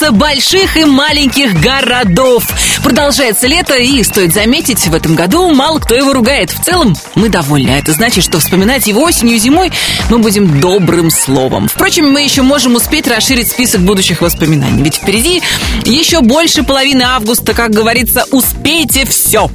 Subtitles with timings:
[0.00, 2.44] столица больших и маленьких городов.
[2.82, 6.50] Продолжается лето, и, стоит заметить, в этом году мало кто его ругает.
[6.50, 7.70] В целом, мы довольны.
[7.70, 9.70] А это значит, что вспоминать его осенью и зимой
[10.08, 11.68] мы будем добрым словом.
[11.68, 14.82] Впрочем, мы еще можем успеть расширить список будущих воспоминаний.
[14.82, 15.42] Ведь впереди
[15.84, 19.50] еще больше половины августа, как говорится, успейте все.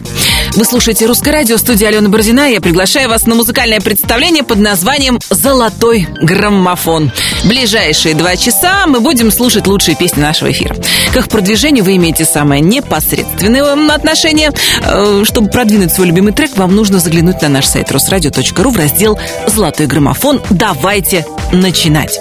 [0.55, 2.49] Вы слушаете «Русское радио», студия Алена Бородина.
[2.49, 7.11] Я приглашаю вас на музыкальное представление под названием «Золотой граммофон».
[7.43, 10.75] Ближайшие два часа мы будем слушать лучшие песни нашего эфира.
[11.13, 13.63] К их продвижению вы имеете самое непосредственное
[13.93, 14.51] отношение.
[14.83, 19.17] Э, чтобы продвинуть свой любимый трек, вам нужно заглянуть на наш сайт русрадио.ру в раздел
[19.47, 20.41] «Золотой граммофон».
[20.49, 22.19] Давайте начинать.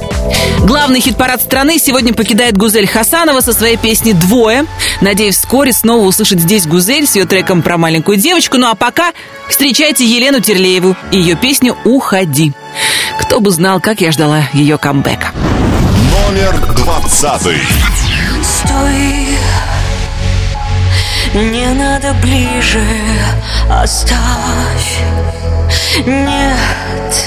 [0.61, 4.65] Главный хит-парад страны сегодня покидает Гузель Хасанова со своей песней «Двое».
[5.01, 8.59] Надеюсь, вскоре снова услышать здесь Гузель с ее треком про маленькую девочку.
[8.59, 9.13] Ну а пока
[9.49, 12.53] встречайте Елену Терлееву и ее песню «Уходи».
[13.21, 15.33] Кто бы знал, как я ждала ее камбэка.
[16.27, 17.61] Номер двадцатый.
[18.43, 19.37] Стой,
[21.35, 22.83] не надо ближе,
[23.71, 25.01] оставь.
[26.07, 27.27] Нет,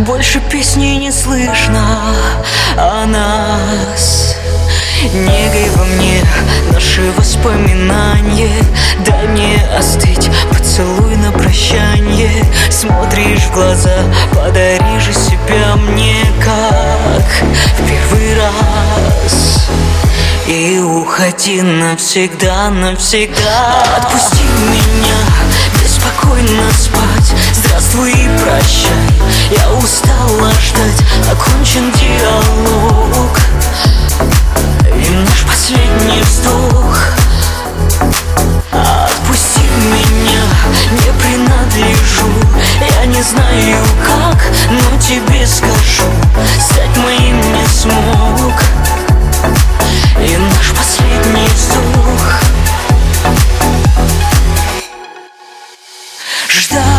[0.00, 2.14] больше песни не слышно
[2.76, 4.23] о нас.
[5.12, 6.24] Негой во мне
[6.72, 8.64] наши воспоминания.
[9.04, 12.44] Дай мне остыть, поцелуй на прощание.
[12.70, 13.94] Смотришь в глаза,
[14.32, 17.22] подари же себя мне как
[17.78, 19.68] в первый раз.
[20.46, 23.84] И уходи навсегда, навсегда.
[23.98, 25.18] Отпусти меня,
[25.82, 27.34] беспокойно спать.
[27.52, 29.10] Здравствуй и прощай,
[29.50, 31.02] я устала ждать.
[31.30, 33.38] Окончен диалог
[34.86, 36.98] и наш последний вздох.
[38.72, 40.42] Отпусти меня,
[40.90, 42.28] не принадлежу.
[42.98, 46.10] Я не знаю как, но тебе скажу.
[46.58, 48.62] Стать моим не смог.
[50.18, 52.40] И наш последний вздох.
[56.48, 56.93] Ждать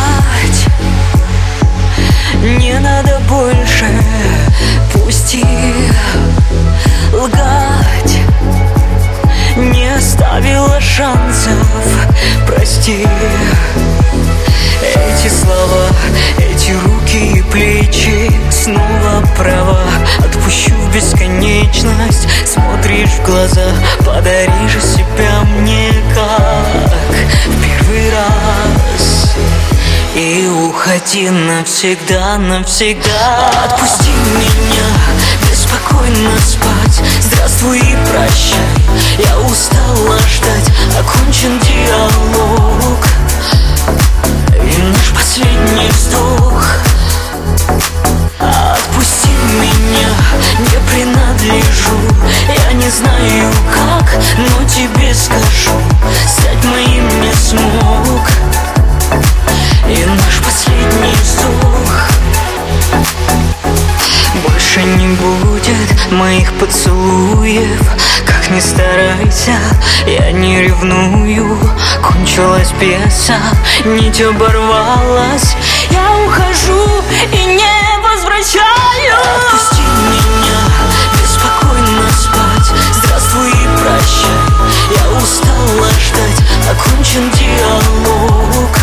[10.95, 11.67] шансов,
[12.47, 13.05] прости.
[14.81, 15.89] Эти слова,
[16.37, 19.81] эти руки и плечи Снова права,
[20.19, 22.27] отпущу в бесконечность.
[22.45, 23.71] Смотришь в глаза,
[24.05, 27.13] подари же себя мне как
[27.47, 29.35] в первый раз.
[30.15, 33.51] И уходи навсегда, навсегда.
[33.65, 34.87] Отпусти меня,
[35.49, 36.74] беспокойно спать
[37.25, 38.59] Здравствуй и прощай,
[39.17, 40.71] я устала ждать.
[40.99, 43.03] Окончен диалог.
[44.53, 46.63] И наш последний вздох.
[48.39, 50.09] Отпусти меня,
[50.59, 51.97] не принадлежу.
[52.47, 54.07] Я не знаю как,
[54.37, 55.81] но тебе скажу.
[56.27, 58.21] Стать моим не смог.
[59.87, 62.05] И наш последний вздох
[64.75, 67.81] Больше не будет моих поцелуев.
[68.25, 69.57] Как ни старайся,
[70.05, 71.57] я не ревную.
[72.03, 73.37] Кончилась пьеса,
[73.85, 75.55] нить оборвалась.
[75.91, 78.65] Я ухожу и не возвращаюсь.
[79.37, 80.59] Отпусти меня,
[81.21, 82.77] беспокойно спать.
[82.95, 84.43] Здравствуй и прощай,
[84.91, 86.43] я устала ждать.
[86.69, 88.77] Окончен диалог.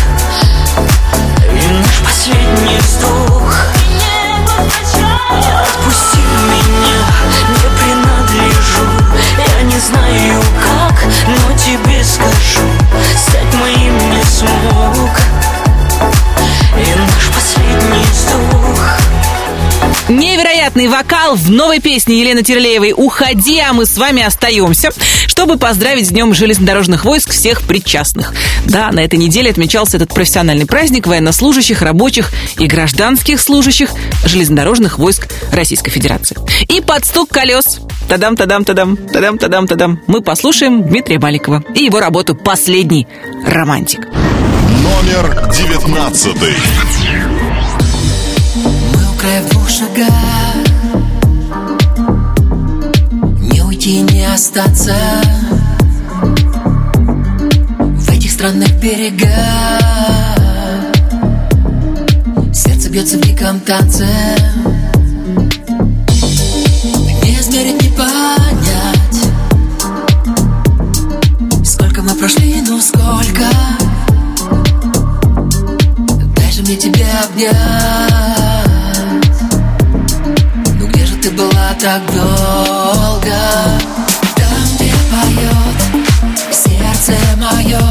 [1.51, 3.42] И наш последний вздох
[9.87, 12.67] знаю как, но тебе скажу.
[13.15, 15.12] Стать моим не смог
[20.63, 24.91] Невероятный вокал в новой песне Елены Терлеевой «Уходи, а мы с вами остаемся»,
[25.27, 28.33] чтобы поздравить с Днем железнодорожных войск всех причастных.
[28.63, 33.89] Да, на этой неделе отмечался этот профессиональный праздник военнослужащих, рабочих и гражданских служащих
[34.23, 36.37] железнодорожных войск Российской Федерации.
[36.69, 39.99] И под стук колес Тадам-тадам-тадам, тадам-тадам-тадам.
[40.07, 43.05] Мы послушаем Дмитрия Баликова и его работу «Последний
[43.45, 43.99] романтик».
[43.99, 46.55] Номер девятнадцатый.
[49.23, 50.62] Мы в двух шагах
[53.83, 54.95] уйти, не остаться
[57.79, 59.29] В этих странных берегах.
[62.53, 64.07] Сердце бьется в диком танце.
[67.23, 69.19] Не измерить, не понять
[71.65, 73.45] Сколько мы прошли, ну сколько.
[76.35, 78.32] Дай же мне тебя обнять
[81.83, 83.35] так долго.
[84.37, 86.15] Там, где поет
[86.49, 87.81] сердце мое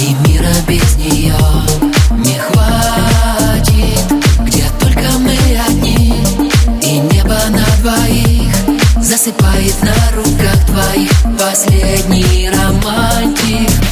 [0.00, 1.36] И мира без нее
[2.10, 4.04] не хватит.
[4.40, 5.38] Где только мы
[5.68, 6.24] одни
[6.82, 8.52] И небо на двоих
[9.00, 11.12] Засыпает на руках твоих.
[11.38, 13.83] Последний романтик.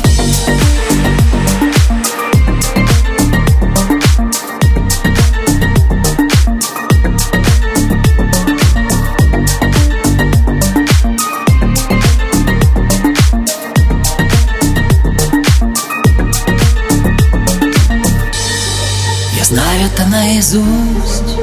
[20.43, 21.39] Наизусть.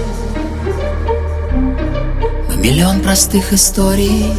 [2.50, 4.34] Мы миллион простых историй.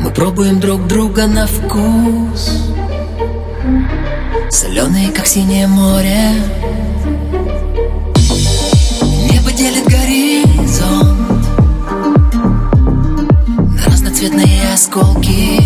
[0.00, 2.50] Мы пробуем друг друга на вкус.
[4.50, 6.32] Соленые, как синее море.
[9.30, 11.18] Небо делит горизонт
[13.74, 15.60] На разноцветные осколки.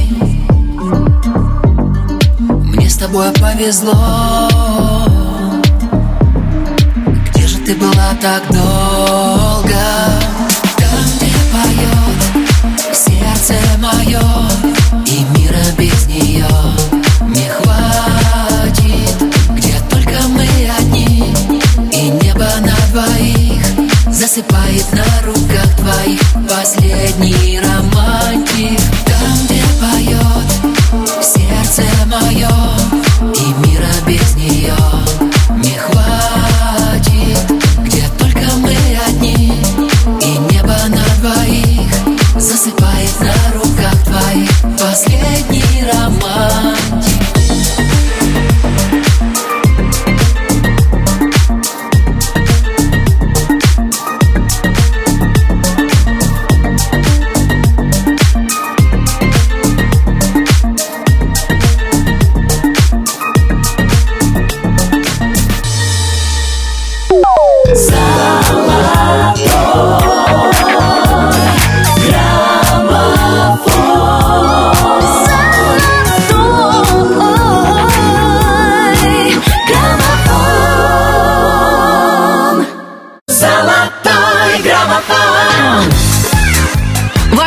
[2.49, 4.50] Мне с тобой повезло
[7.71, 9.83] ты была так долго?
[10.77, 14.21] Там, где поет сердце мое
[15.07, 16.49] И мира без нее
[17.29, 21.33] не хватит Где только мы одни
[21.93, 23.63] И небо на двоих
[24.09, 29.10] Засыпает на руках твоих Последний романтик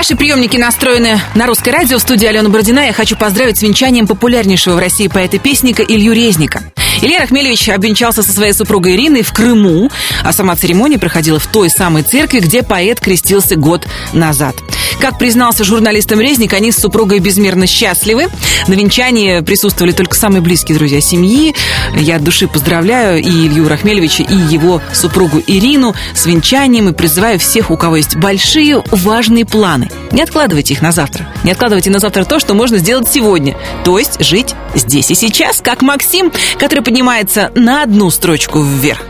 [0.04, 1.98] Ваши приемники настроены на русское радио.
[1.98, 2.88] В студии Алена Бородина.
[2.88, 6.73] Я хочу поздравить с венчанием популярнейшего в России поэта-песника Илью Резника.
[7.04, 9.92] Илья Рахмелевич обвенчался со своей супругой Ириной в Крыму,
[10.24, 14.56] а сама церемония проходила в той самой церкви, где поэт крестился год назад.
[15.02, 18.28] Как признался журналистам Резник, они с супругой безмерно счастливы.
[18.70, 21.54] На венчании присутствовали только самые близкие друзья семьи.
[21.98, 27.38] Я от души поздравляю и Илью Рахмелевича, и его супругу Ирину с венчанием и призываю
[27.38, 29.90] всех, у кого есть большие, важные планы.
[30.12, 31.28] Не откладывайте их на завтра.
[31.44, 33.58] Не откладывайте на завтра то, что можно сделать сегодня.
[33.84, 39.02] То есть жить здесь и сейчас, как Максим, который поднимается на одну строчку вверх.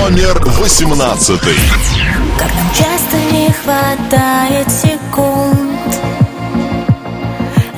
[0.00, 1.52] Номер восемнадцатый.
[2.38, 6.00] Как нам часто не хватает секунд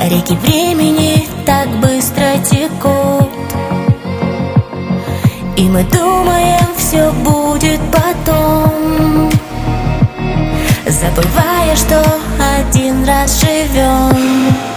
[0.08, 3.28] Реки времени так быстро текут
[5.56, 9.28] И мы думаем, все будет потом
[10.87, 12.04] Забывая, что
[12.38, 14.73] один раз живем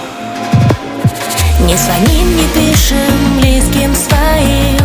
[1.65, 4.77] Не звоним, не пишем близким своим.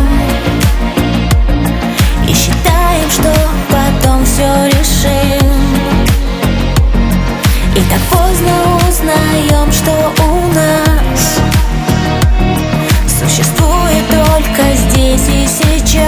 [2.27, 3.31] И считаем, что
[3.69, 5.47] потом все решим.
[7.75, 11.39] И так поздно узнаем, что у нас
[13.31, 16.01] Существует только здесь и сейчас.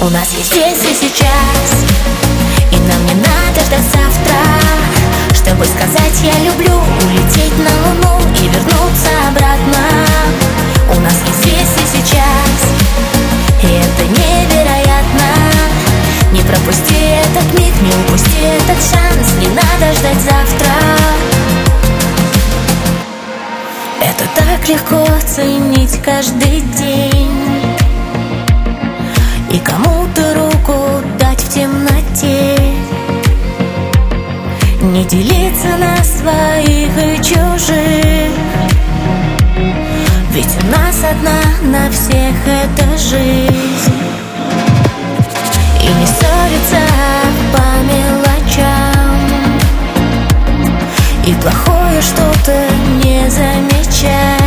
[0.00, 1.84] У нас есть здесь и сейчас.
[2.72, 4.97] И нам не надо ждать завтра
[5.42, 9.84] Чтобы сказать я люблю Улететь на луну и вернуться обратно
[10.96, 12.58] У нас есть здесь и сейчас
[13.62, 15.30] И это невероятно.
[16.32, 20.74] Не пропусти этот миг, не упусти этот шанс Не надо ждать завтра.
[24.00, 27.76] Это так легко ценить каждый день.
[29.50, 30.77] И кому-то руку
[41.10, 43.94] одна на всех эта жизнь.
[45.82, 46.82] И не ссориться
[47.52, 49.16] по мелочам.
[51.24, 52.56] И плохое что-то
[53.02, 54.38] не замечать.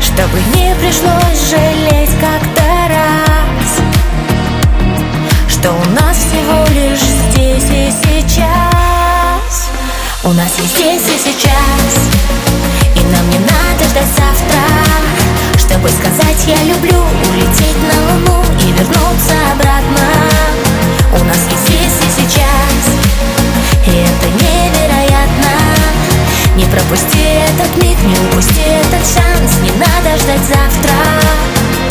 [0.00, 3.70] Чтобы не пришлось жалеть как-то раз.
[5.48, 9.70] Что у нас всего лишь здесь и сейчас.
[10.24, 12.10] У нас есть здесь и сейчас.
[12.96, 19.34] И нам не надо ждать завтра Чтобы сказать я люблю Улететь на луну и вернуться
[19.52, 20.06] обратно.
[21.12, 22.82] У нас есть здесь и сейчас.
[23.86, 25.52] И это невероятно.
[26.56, 29.58] Не пропусти этот миг, не упусти этот шанс.
[29.62, 31.89] Не надо ждать завтра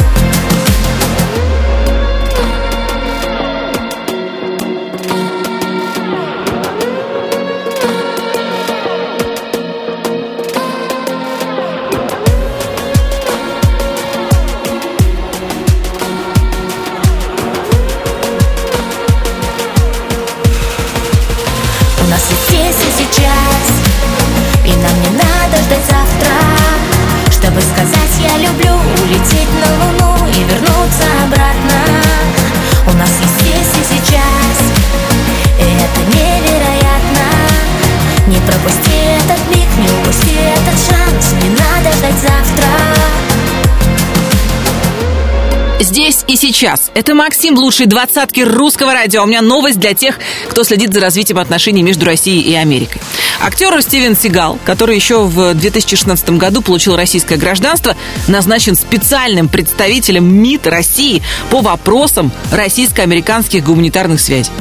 [46.50, 46.90] сейчас.
[46.96, 49.22] Это Максим, лучший двадцатки русского радио.
[49.22, 50.18] У меня новость для тех,
[50.50, 53.00] кто следит за развитием отношений между Россией и Америкой.
[53.40, 57.96] Актер Стивен Сигал, который еще в 2016 году получил российское гражданство,
[58.28, 64.52] назначен специальным представителем МИД России по вопросам российско-американских гуманитарных связей.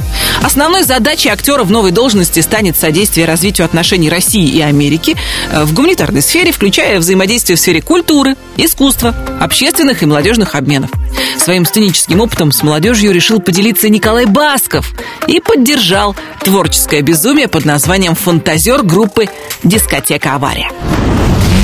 [0.41, 5.15] Основной задачей актера в новой должности станет содействие развитию отношений России и Америки
[5.51, 10.91] э, в гуманитарной сфере, включая взаимодействие в сфере культуры, искусства, общественных и молодежных обменов.
[11.37, 14.93] Своим сценическим опытом с молодежью решил поделиться Николай Басков
[15.27, 19.27] и поддержал творческое безумие под названием «Фантазер» группы
[19.63, 20.71] «Дискотека Авария».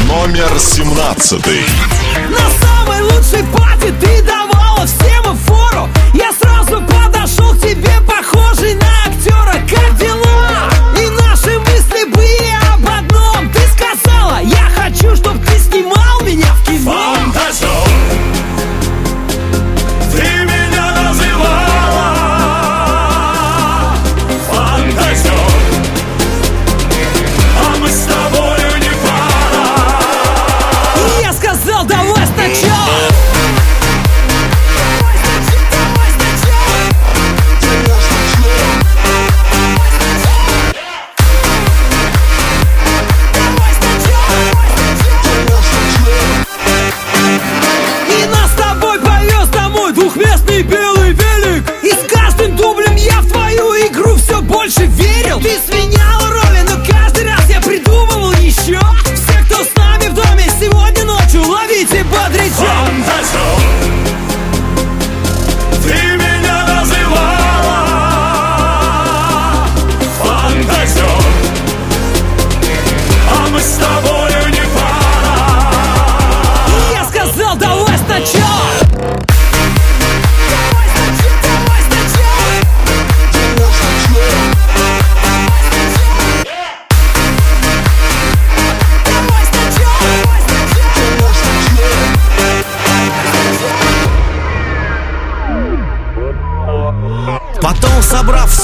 [0.07, 1.61] Номер семнадцатый.
[2.29, 2.84] На самой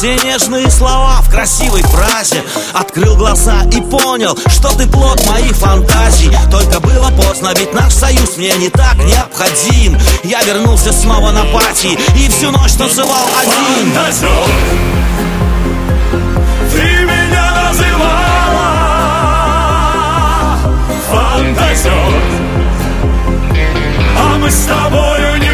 [0.01, 2.43] Все нежные слова в красивой фразе.
[2.73, 8.35] Открыл глаза и понял, что ты плод моих фантазий Только было поздно, ведь наш союз
[8.35, 9.95] мне не так необходим.
[10.23, 13.93] Я вернулся снова на пати и всю ночь танцевал один.
[16.71, 18.71] Ты меня называла.
[21.11, 21.91] Фантазер.
[24.17, 25.50] А мы с тобою не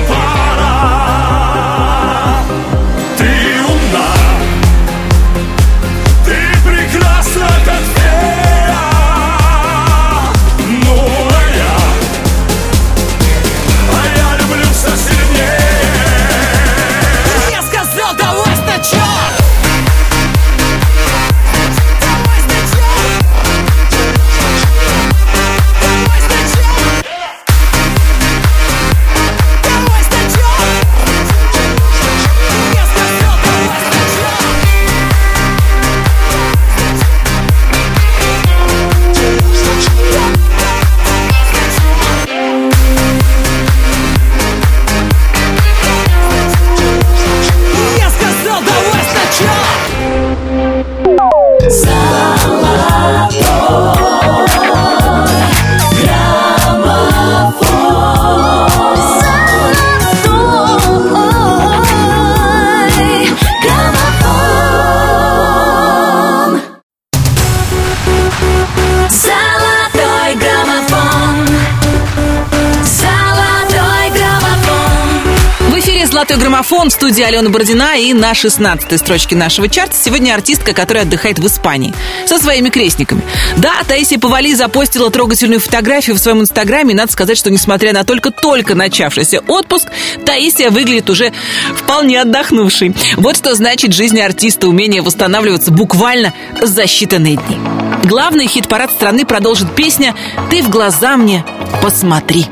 [77.18, 81.96] студии Алена Бородина и на 16 строчке нашего чарта сегодня артистка, которая отдыхает в Испании
[82.28, 83.24] со своими крестниками.
[83.56, 88.04] Да, Таисия Повали запостила трогательную фотографию в своем инстаграме, и надо сказать, что несмотря на
[88.04, 89.88] только-только начавшийся отпуск,
[90.28, 91.34] Таисия выглядит уже
[91.76, 92.96] вполне отдохнувшей.
[93.16, 97.58] Вот что значит жизнь артиста, умение восстанавливаться буквально за считанные дни.
[98.04, 100.14] Главный хит-парад страны продолжит песня
[100.52, 101.44] «Ты в глаза мне
[101.82, 102.46] посмотри».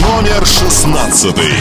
[0.00, 1.52] Номер шестнадцатый.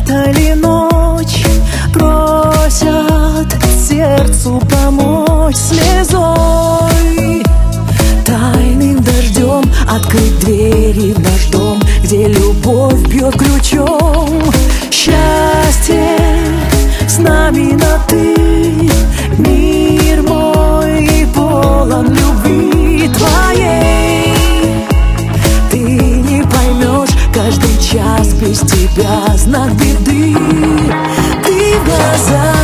[0.00, 1.44] Чувства спрятали ночь,
[1.92, 7.42] просят сердцу помочь слезой.
[8.24, 14.42] Тайным дождем открыть двери в наш дом, где любовь бьет ключом.
[14.90, 16.16] Счастье
[17.06, 18.90] с нами на ты,
[28.40, 30.34] без тебя знак беды.
[31.44, 32.59] Ты в глаза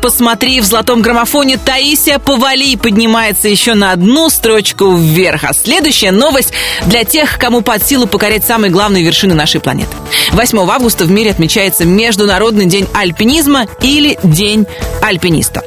[0.00, 5.44] посмотри в золотом граммофоне Таисия Повали поднимается еще на одну строчку вверх.
[5.44, 6.52] А следующая новость
[6.86, 9.90] для тех, кому под силу покорять самые главные вершины нашей планеты.
[10.32, 14.66] 8 августа в мире отмечается Международный день альпинизма или День
[15.02, 15.59] альпиниста.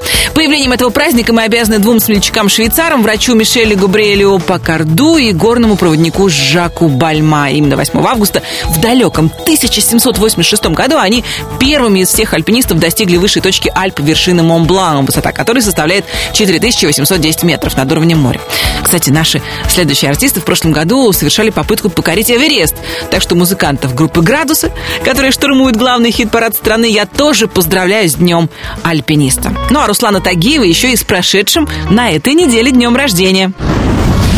[0.44, 6.90] Появлением этого праздника мы обязаны двум смельчакам-швейцарам, врачу Мишелю Габриэлю Пакарду и горному проводнику Жаку
[6.90, 7.50] Бальма.
[7.50, 11.24] Именно 8 августа в далеком 1786 году они
[11.62, 16.04] первыми из всех альпинистов достигли высшей точки Альп вершины Монблан, высота которой составляет
[16.34, 18.42] 4810 метров над уровнем моря.
[18.84, 22.76] Кстати, наши следующие артисты в прошлом году совершали попытку покорить Эверест.
[23.12, 24.74] Так что музыкантов группы «Градусы»,
[25.06, 28.50] которые штурмуют главный хит-парад страны, я тоже поздравляю с днем
[28.84, 29.56] альпиниста.
[29.70, 33.52] Ну а Руслана Тагиева еще и с прошедшим на этой неделе днем рождения.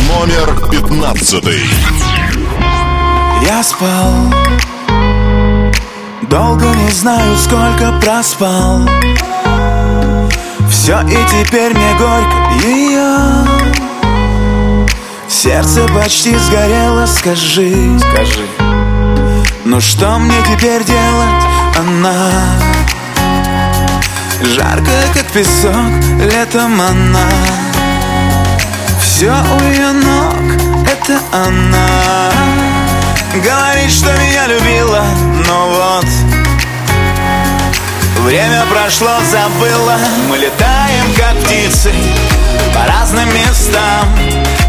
[0.09, 1.61] Номер пятнадцатый.
[3.41, 4.13] Я спал.
[6.23, 8.81] Долго не знаю, сколько проспал.
[10.69, 13.47] Все и теперь мне горько ее
[15.29, 17.97] Сердце почти сгорело, скажи.
[17.99, 18.45] Скажи.
[19.63, 21.43] Ну что мне теперь делать,
[21.77, 22.74] она
[24.53, 25.73] Жаркая, как песок,
[26.19, 27.29] летом она.
[29.01, 32.31] Все у ее ног, это она.
[33.33, 35.03] Говорит, что меня любила,
[35.47, 36.05] но вот.
[38.25, 39.97] Время прошло, забыла.
[40.29, 41.91] Мы летаем, как птицы
[42.73, 44.07] По разным местам.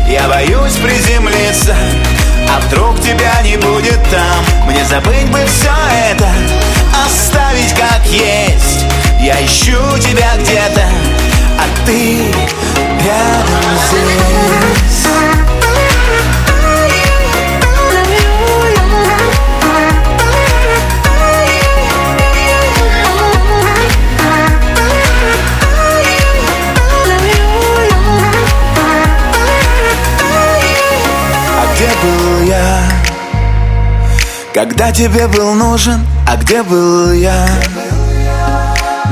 [0.07, 1.75] Я боюсь приземлиться
[2.55, 4.67] А вдруг тебя не будет там.
[4.67, 5.73] Мне забыть бы все
[6.11, 6.29] это
[7.07, 8.85] Оставить как есть
[9.27, 10.89] я ищу тебя где-то,
[11.59, 12.33] а ты
[13.05, 15.07] рядом здесь
[31.51, 32.81] А где был я,
[34.55, 37.45] Когда тебе был нужен, а где был я?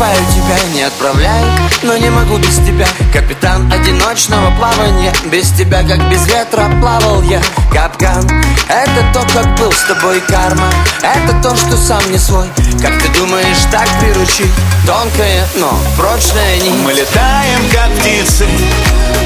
[0.00, 1.44] засыпаю тебя, не отправляй
[1.82, 2.86] Но не могу без тебя.
[3.12, 7.40] Капитан одиночного плавания Без тебя, как без ветра, плавал я.
[7.72, 8.26] Капкан
[8.68, 10.70] Это то, как был с тобой карма.
[11.02, 12.46] Это то, что сам не свой.
[12.80, 14.52] Как ты думаешь, так приручить?
[14.86, 18.46] Тонкая, но прочная нить Мы летаем, как птицы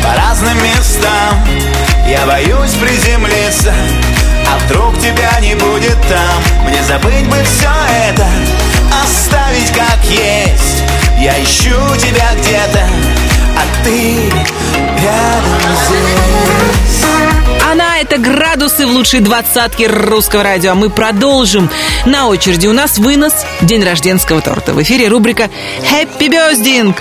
[0.02, 1.44] По разным местам.
[2.06, 3.72] Я боюсь приземлиться
[4.46, 7.70] а вдруг тебя не будет там Мне забыть бы все
[8.08, 8.26] это
[9.02, 10.82] Оставить как есть
[11.18, 12.86] Я ищу тебя где-то
[13.56, 14.16] А ты
[15.02, 17.04] рядом здесь
[17.70, 20.72] Она это градусы в лучшей двадцатке русского радио.
[20.72, 21.70] А мы продолжим.
[22.04, 24.74] На очереди у нас вынос День рожденского торта.
[24.74, 25.50] В эфире рубрика
[25.90, 26.94] «Happy Birthday!»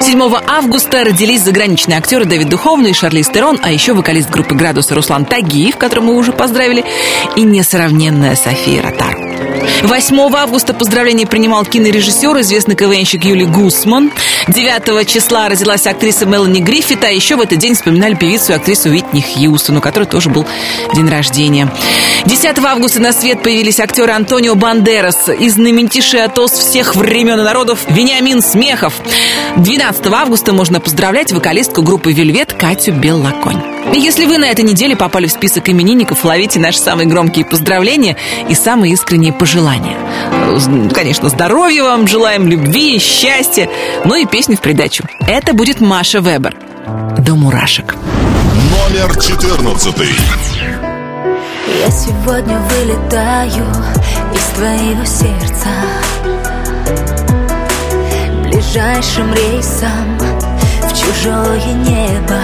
[0.00, 4.94] 7 августа родились заграничные актеры Дэвид Духовный и Шарлиз Терон, а еще вокалист группы «Градусы»
[4.94, 6.84] Руслан Тагиев, которого мы уже поздравили,
[7.36, 9.19] и несравненная София Ротар.
[9.82, 14.12] 8 августа поздравления принимал кинорежиссер, известный КВНщик Юлий Гусман.
[14.48, 18.90] 9 числа родилась актриса Мелани Гриффит, а еще в этот день вспоминали певицу и актрису
[18.90, 20.46] Уитни Хьюстон, у которой тоже был
[20.94, 21.72] день рождения.
[22.26, 27.80] 10 августа на свет появились актеры Антонио Бандерас и знаменитейший атос всех времен и народов
[27.88, 28.94] Вениамин Смехов.
[29.56, 33.79] 12 августа можно поздравлять вокалистку группы «Вельвет» Катю Беллаконь.
[33.94, 38.16] И если вы на этой неделе попали в список именинников, ловите наши самые громкие поздравления
[38.48, 39.96] и самые искренние пожелания.
[40.92, 43.68] Конечно, здоровья вам, желаем любви, счастья,
[44.04, 45.04] ну и песни в придачу.
[45.26, 46.56] Это будет Маша Вебер.
[47.18, 47.96] До мурашек.
[48.70, 50.08] Номер четырнадцатый.
[51.80, 53.64] Я сегодня вылетаю
[54.34, 55.68] из твоего сердца
[58.44, 60.18] Ближайшим рейсом
[60.82, 62.40] в чужое небо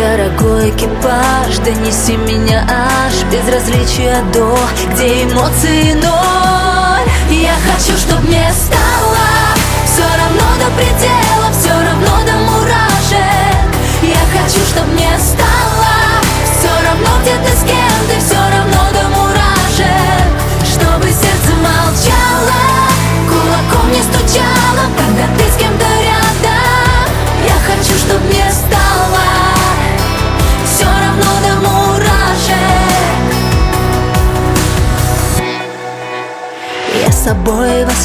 [0.00, 4.56] Дорогой экипаж, донеси меня аж Безразличия до,
[4.90, 7.06] где эмоции ноль.
[7.28, 9.18] Я хочу, чтоб мне стало
[9.84, 13.68] Все равно до предела, все равно до мурашек.
[14.02, 15.39] Я хочу, чтоб мне стало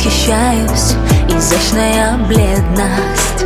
[0.05, 0.95] восхищаюсь,
[1.29, 3.45] изящная бледность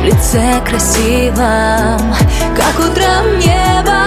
[0.00, 2.14] В лице красивом,
[2.56, 3.98] как утром небо.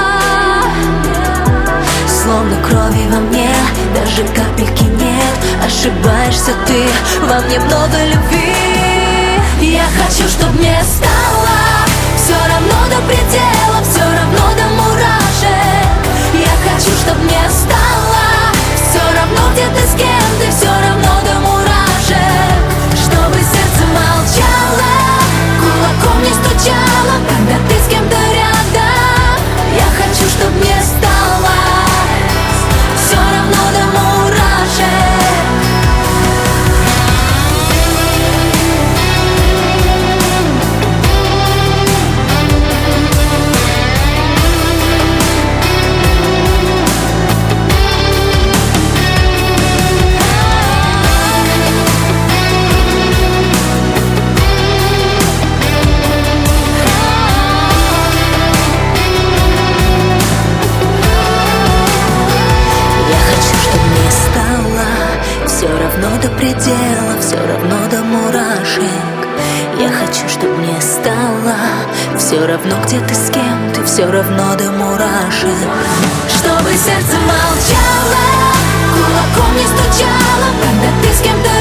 [2.07, 3.49] Словно крови во мне,
[3.93, 5.37] даже капельки нет.
[5.65, 6.85] Ошибаешься ты,
[7.21, 8.55] во мне много любви.
[9.61, 11.61] Я хочу, чтоб мне стало
[12.17, 13.60] все равно до предела,
[26.63, 27.30] кулаком
[72.31, 75.51] Все равно где ты с кем, ты все равно до мурашек.
[76.29, 78.23] Чтобы сердце молчало,
[78.95, 81.60] кулаком не стучало Когда ты с кем-то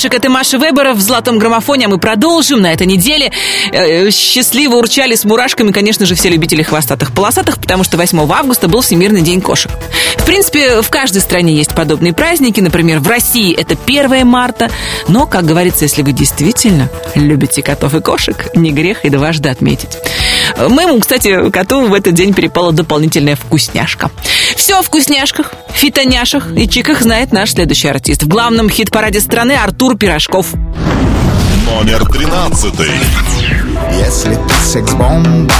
[0.00, 3.32] До мурашек, это Маша Вебера в «Золотом граммофоне», а мы продолжим на этой неделе.
[3.70, 8.66] Э, Счастливо урчали с мурашками, конечно же, все любители хвостатых полосатых, потому что 8 августа
[8.68, 9.70] был Всемирный день кошек.
[10.16, 12.60] В принципе, в каждой стране есть подобные праздники.
[12.60, 14.70] Например, в России это 1 марта.
[15.06, 19.98] Но, как говорится, если вы действительно любите котов и кошек, не грех и дважды отметить.
[20.56, 24.10] Моему, кстати, коту в этот день перепала дополнительная вкусняшка.
[24.56, 28.22] Все о вкусняшках, фитоняшах и чиках знает наш следующий артист.
[28.22, 30.48] В главном хит-параде страны Артур Пирожков.
[31.66, 32.90] Номер тринадцатый.
[33.92, 35.52] Если ты секс-бомба,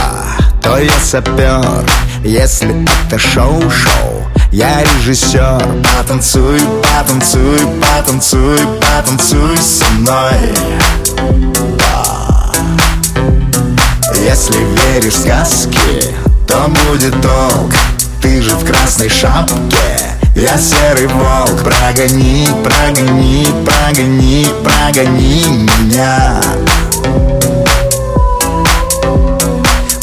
[0.62, 1.84] то я сапер
[2.24, 5.62] Если это шоу-шоу, я режиссер
[5.96, 10.34] Потанцуй, потанцуй, потанцуй, потанцуй со мной
[14.20, 16.14] Если веришь в сказки,
[16.46, 17.72] то будет толк
[18.20, 20.10] Ты же в красной шапке.
[20.36, 21.62] Я серый волк.
[21.64, 26.40] Прогони, прогони, прогони, прогони меня.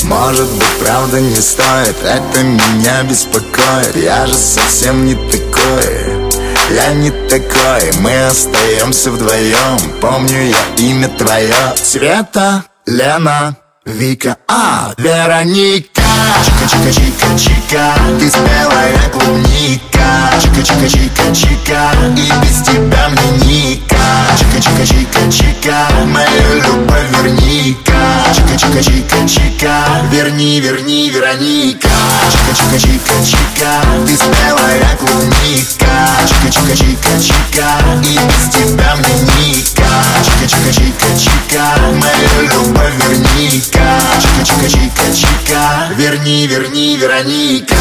[0.04, 1.96] Может быть, правда не стоит.
[2.04, 3.96] Это меня беспокоит.
[3.96, 6.30] Я же совсем не такой.
[6.74, 7.92] Я не такой.
[8.00, 9.78] Мы остаемся вдвоем.
[10.02, 11.54] Помню я имя твое.
[11.76, 13.56] Света, Лена,
[13.88, 16.02] Вика, а, Вероника.
[16.46, 20.30] Чика-чика-чика-чика Ты спелая клубника.
[20.42, 23.97] Чика-чика-чика-чика И без тебя мне ника
[24.38, 28.02] Чика-чика-чика-чика Мою любовь верни-ка
[28.34, 29.74] Чика-чика-чика-чика
[30.12, 31.90] Верни, верни, Вероника
[32.32, 37.70] Чика-чика-чика-чика Ты спелая клубника Чика-чика-чика-чика
[38.04, 39.92] И без тебя мне ника
[40.24, 47.76] Чика-чика-чика-чика Мою любовь верни-ка Чика-чика-чика-чика Верни, верни, Вероника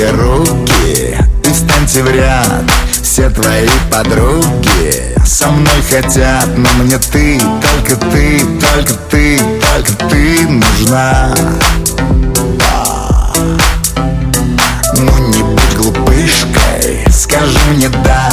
[0.00, 2.64] Поднимите руки и встаньте в ряд
[3.02, 10.48] Все твои подруги со мной хотят Но мне ты, только ты, только ты, только ты
[10.48, 11.34] нужна.
[14.96, 18.29] Ну не будь глупышкой, скажи мне да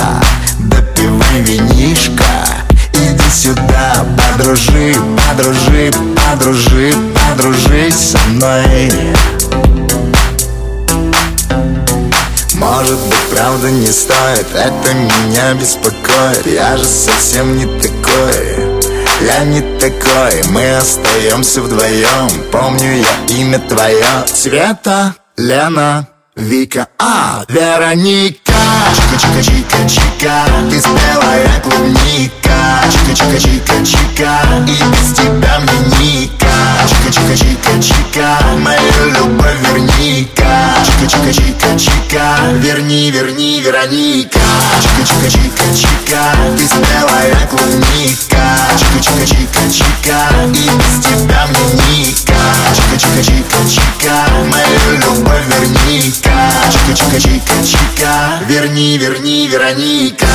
[13.78, 16.46] не стоит Это меня беспокоит.
[16.46, 18.82] Я же совсем не такой
[19.22, 20.44] Я не такой.
[20.50, 24.26] Мы остаемся вдвоем Помню я имя твое.
[24.34, 28.54] Света, Лена, Вика, а, Вероника.
[28.96, 32.82] Чика-чика-чика-чика Ты спелая клубника.
[32.90, 34.32] Чика-чика-чика-чика
[34.66, 36.48] И без тебя мне ника.
[36.88, 40.74] Чика-чика-чика-чика Мою любовь верни-ка.
[40.88, 44.40] Чика-чика-чика-чика Верни, верни, Вероника.
[44.82, 46.24] Чика-чика-чика-чика
[46.58, 48.44] Ты спелая клубника.
[48.76, 50.20] Чика-чика-чика-чика
[50.52, 52.42] И без тебя мне ника.
[52.76, 54.16] Чика-чика-чика-чика
[54.50, 56.38] Мою любовь верни-ка.
[56.72, 60.26] Чика-чика-чика-чика Верни, верни, Вероника Чика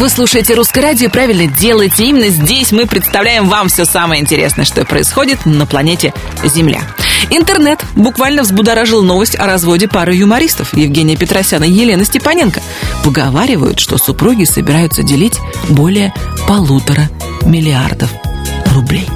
[0.00, 2.06] Вы слушаете «Русское радио», правильно делаете.
[2.06, 6.80] Именно здесь мы представляем вам все самое интересное, что происходит на планете Земля.
[7.28, 12.62] Интернет буквально взбудоражил новость о разводе пары юмористов Евгения Петросяна и Елены Степаненко.
[13.04, 16.14] Поговаривают, что супруги собираются делить более
[16.48, 17.10] полутора
[17.44, 18.10] миллиардов
[18.74, 19.06] рублей.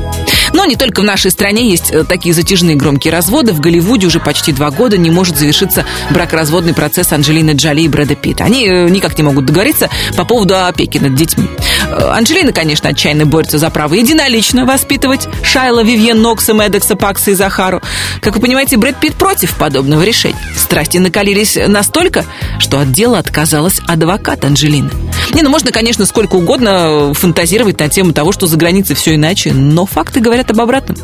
[0.54, 3.52] Но не только в нашей стране есть э, такие затяжные громкие разводы.
[3.52, 8.14] В Голливуде уже почти два года не может завершиться бракоразводный процесс Анджелины Джоли и Брэда
[8.14, 8.44] Питта.
[8.44, 11.48] Они э, никак не могут договориться по поводу опеки над детьми.
[11.88, 17.34] Э, Анджелина, конечно, отчаянно борется за право единолично воспитывать Шайла, Вивьен, Нокса, Медекса, Пакса и
[17.34, 17.82] Захару.
[18.20, 20.38] Как вы понимаете, Брэд Питт против подобного решения.
[20.56, 22.24] Страсти накалились настолько,
[22.60, 24.90] что от дела отказалась адвокат Анджелины.
[25.34, 29.52] Не, ну можно, конечно, сколько угодно фантазировать на тему того, что за границей все иначе,
[29.52, 30.98] но факты говорят об обратном.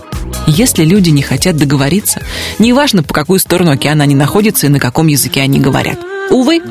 [0.46, 2.22] Если люди не хотят договориться,
[2.58, 5.98] неважно, по какую сторону океана они находятся и на каком языке они говорят.
[6.30, 6.62] Увы,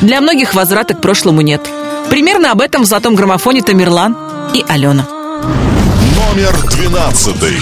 [0.00, 1.60] для многих возврата к прошлому нет.
[2.10, 4.16] Примерно об этом в «Золотом граммофоне» Тамерлан
[4.54, 5.06] и Алена.
[6.16, 7.56] Номер двенадцатый.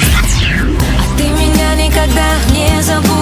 [1.16, 3.13] Ты меня никогда не забудешь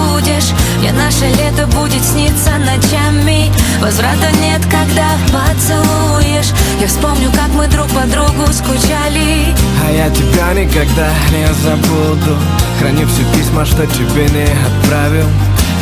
[0.83, 3.49] Мне наше лето будет сниться ночами.
[3.79, 6.51] Возврата нет, когда поцелуешь.
[6.81, 9.55] Я вспомню, как мы друг по другу скучали.
[9.81, 12.37] А я тебя никогда не забуду.
[12.79, 15.25] Храню все письма, что тебе не отправил.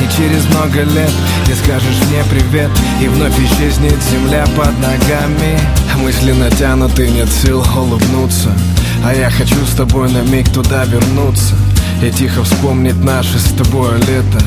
[0.04, 1.12] И через много лет
[1.48, 2.70] ты скажешь мне привет.
[3.02, 5.60] И вновь исчезнет земля под ногами.
[5.98, 8.56] Мысли натянуты, нет сил улыбнуться.
[9.04, 11.56] А я хочу с тобой на миг туда вернуться
[12.02, 14.40] И тихо вспомнить наше с тобой лето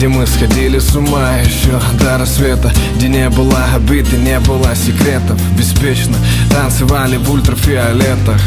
[0.00, 4.74] где мы сходили с ума еще до рассвета Где не было обид и не было
[4.74, 5.38] секретов.
[5.58, 6.16] Беспечно
[6.50, 8.40] танцевали в ультрафиолетах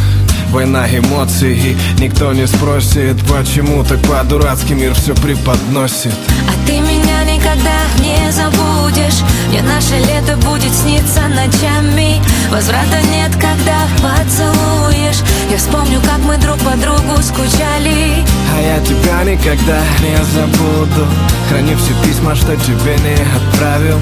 [0.53, 1.57] Война эмоций.
[1.57, 6.13] И никто не спросит Почему так по-дурацки мир все преподносит.
[6.47, 9.23] А ты меня никогда не забудешь.
[9.49, 12.21] Мне наше лето будет сниться ночами.
[12.51, 15.23] Возврата нет, когда поцелуешь.
[15.49, 18.23] Я вспомню, как мы друг по другу скучали.
[18.55, 21.07] А я тебя никогда не забуду.
[21.49, 23.99] Храню все письма, что тебе не отправил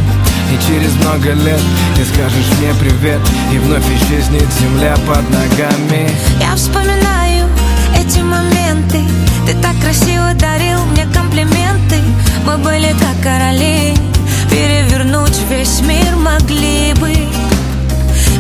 [0.52, 1.62] и через много лет
[1.96, 3.22] ты скажешь мне привет
[3.54, 6.10] И вновь исчезнет земля под ногами.
[6.40, 7.48] Я вспоминаю
[7.98, 9.00] эти моменты.
[9.48, 11.98] Ты так красиво дарил мне комплименты.
[12.46, 13.96] Мы были как короли.
[14.50, 17.14] Перевернуть весь мир могли бы.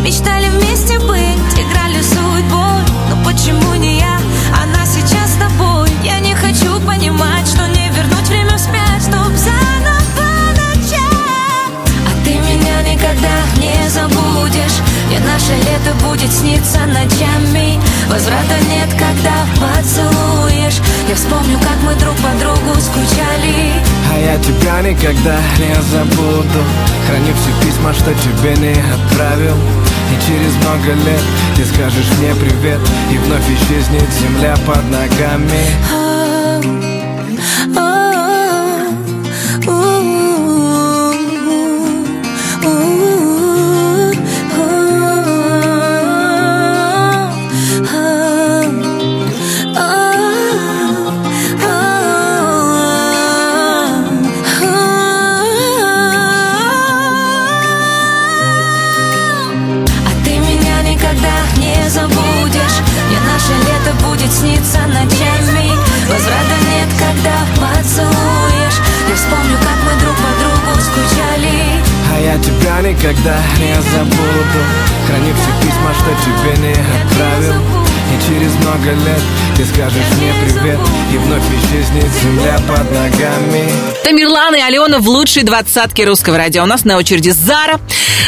[0.03, 2.81] Мечтали вместе быть, играли судьбой.
[3.09, 4.17] Но почему не я,
[4.61, 5.89] она сейчас с тобой.
[6.03, 7.60] Я не хочу понимать, что
[13.21, 14.81] никогда не забудешь.
[15.07, 17.79] Мне наше лето будет сниться ночами.
[18.09, 20.81] Возврата нет, когда поцелуешь.
[21.07, 23.73] Я вспомню, как мы друг по другу скучали.
[24.13, 26.61] А я тебя никогда не забуду.
[27.07, 29.57] Храню все письма, что тебе не отправил.
[30.11, 31.21] И через много лет
[31.55, 32.79] ты скажешь мне привет.
[33.11, 36.10] И вновь исчезнет земля под ногами
[85.01, 86.61] в лучшей двадцатке русского радио.
[86.63, 87.79] У нас на очереди Зара.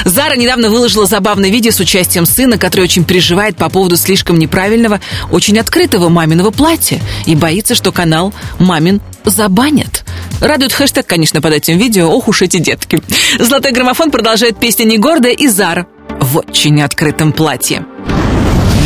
[0.05, 4.99] Зара недавно выложила забавное видео с участием сына, который очень переживает по поводу слишком неправильного,
[5.31, 10.03] очень открытого маминого платья и боится, что канал «Мамин» забанят.
[10.41, 13.01] Радует хэштег, конечно, под этим видео «Ох уж эти детки».
[13.39, 15.85] «Золотой граммофон» продолжает песня «Негордая» и Зара
[16.19, 17.85] в очень открытом платье.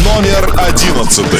[0.04, 1.40] Номер одиннадцатый.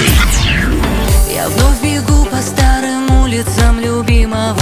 [1.36, 4.57] Я вновь бегу по старым улицам любимого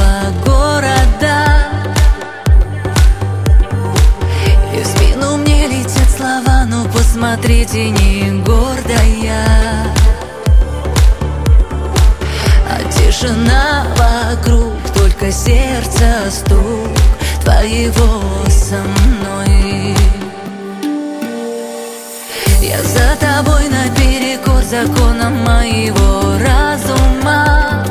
[7.15, 9.45] посмотрите, не гордая.
[12.69, 16.89] А тишина вокруг, только сердце стук
[17.41, 19.95] твоего со мной.
[22.61, 27.85] Я за тобой наперекор законам моего разума.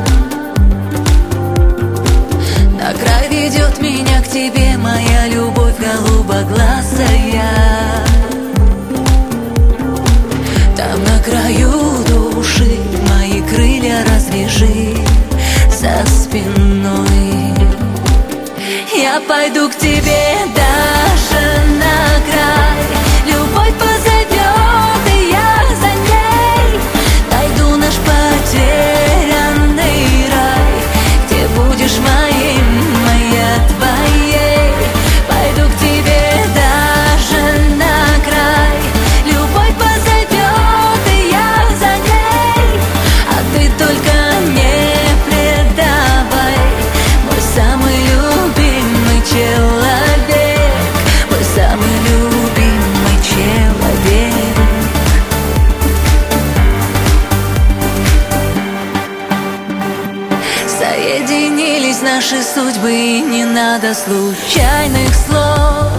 [2.79, 8.04] На край ведет меня к тебе моя любовь голубоглазая
[11.25, 11.71] краю
[12.07, 12.77] души
[13.09, 14.95] Мои крылья развяжи
[15.69, 17.53] за спиной.
[18.95, 20.64] Я пойду к тебе даже
[63.85, 65.91] надо случайных слов.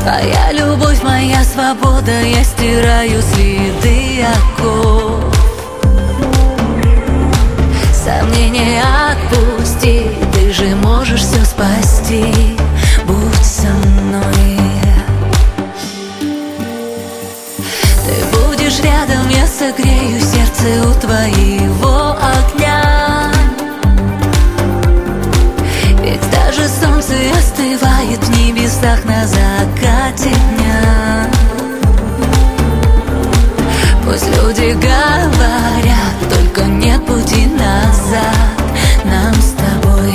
[0.00, 5.22] Твоя любовь, моя свобода Я стираю следы оков.
[7.92, 12.56] Сомнения отпусти Ты же можешь все спасти.
[13.04, 14.58] Будь со мной.
[18.06, 21.61] Ты будешь рядом, я согрею сердце у твоего
[38.12, 38.24] назад
[39.04, 40.14] нам с тобой.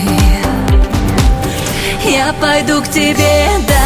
[2.06, 3.77] Я пойду к тебе даже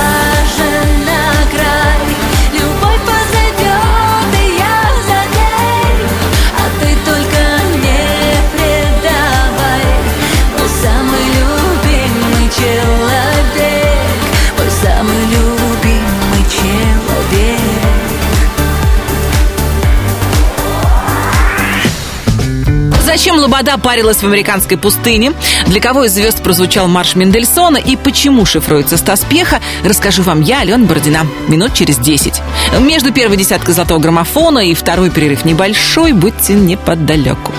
[23.42, 25.34] Лобода парилась в американской пустыне?
[25.66, 27.78] Для кого из звезд прозвучал марш Мендельсона?
[27.78, 29.60] И почему шифруется Стас Пьеха?
[29.84, 31.26] Расскажу вам я, Алена Бородина.
[31.48, 32.39] Минут через 10.
[32.82, 36.14] Между первой десяткой золотого граммофона и второй перерыв небольшой.
[36.14, 37.51] Будьте неподалеку.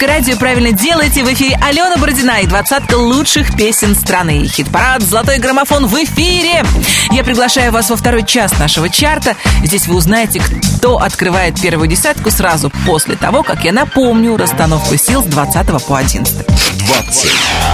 [0.00, 1.22] «Русское радио» правильно делаете.
[1.22, 4.46] В эфире Алена Бородина и двадцатка лучших песен страны.
[4.46, 6.64] Хит-парад «Золотой граммофон» в эфире.
[7.10, 9.36] Я приглашаю вас во второй час нашего чарта.
[9.62, 10.40] Здесь вы узнаете,
[10.78, 15.98] кто открывает первую десятку сразу после того, как я напомню расстановку сил с 20 по
[15.98, 16.46] 11.
[16.46, 17.30] 20.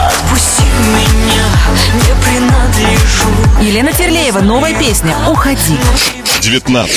[0.08, 1.46] Отпусти меня,
[1.94, 3.28] не принадлежу
[3.62, 5.78] Елена Терлеева, новая песня «Уходи».
[6.40, 6.92] 19.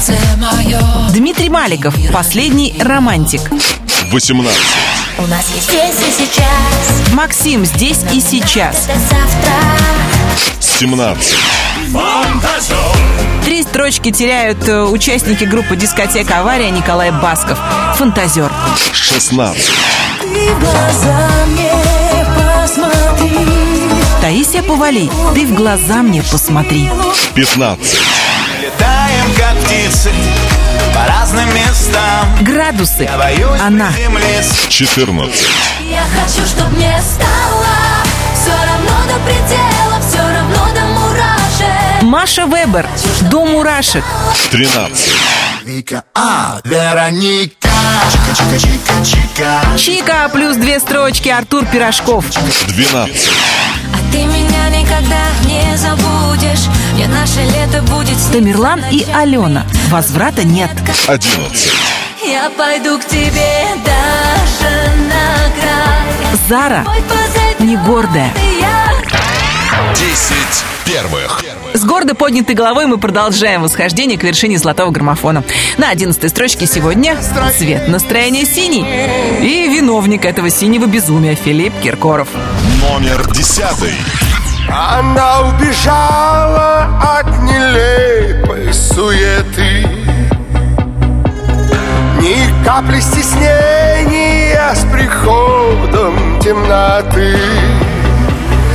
[0.00, 0.80] Сердце мое
[1.10, 3.42] Дмитрий Маликов, последний романтик.
[4.10, 4.60] 18.
[5.18, 8.86] У нас есть здесь и сейчас Максим, здесь и сейчас.
[8.86, 9.52] До завтра
[10.60, 11.36] 17.
[13.44, 17.58] Три строчки теряют э, участники группы «Дискотека Авария» Николай Басков.
[17.96, 18.50] «Фантазер».
[18.92, 19.70] 16.
[20.20, 21.72] Ты в глаза мне
[22.36, 23.36] посмотри
[24.22, 26.88] Таисия Повалий, ты в глаза мне посмотри.
[27.34, 28.09] 15.
[31.00, 33.04] По разным местам Градусы.
[33.04, 33.90] Я боюсь Она.
[33.90, 35.46] приземлиться 14.
[35.88, 37.66] Я хочу, чтоб мне стало
[38.34, 42.86] Все равно до предела, все равно до мурашек Маша Вебер,
[43.30, 44.04] до мурашек.
[44.50, 45.12] 13.
[45.64, 47.68] Вика, а, Вероника
[48.12, 52.26] Чика-чика-чика-чика Чика плюс две строчки Артур Пирожков.
[52.66, 53.30] 12.
[54.26, 59.64] Меня никогда не забудешь Мне наше лето будет Тамерлан и Алена.
[59.88, 60.70] Возврата нет.
[61.06, 61.72] 11.
[62.26, 66.86] Я пойду к тебе даже на край Зара,
[67.58, 68.32] не гордая.
[68.60, 68.80] я
[69.94, 70.36] 10
[70.84, 71.42] первых.
[71.72, 75.44] С гордо поднятой головой мы продолжаем восхождение к вершине золотого граммофона.
[75.78, 77.16] На одиннадцатой строчке сегодня
[77.56, 78.84] цвет настроения синий.
[79.40, 82.28] И виновник этого синего безумия Филипп Киркоров.
[82.88, 83.64] Номер 10.
[84.68, 89.86] Она убежала от нелепой суеты.
[92.20, 97.36] Ни капли стеснения с приходом темноты.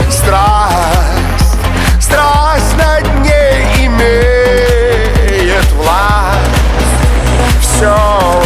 [0.10, 1.58] Страсть,
[2.00, 6.36] страсть над ней имеет власть.
[7.60, 8.45] Все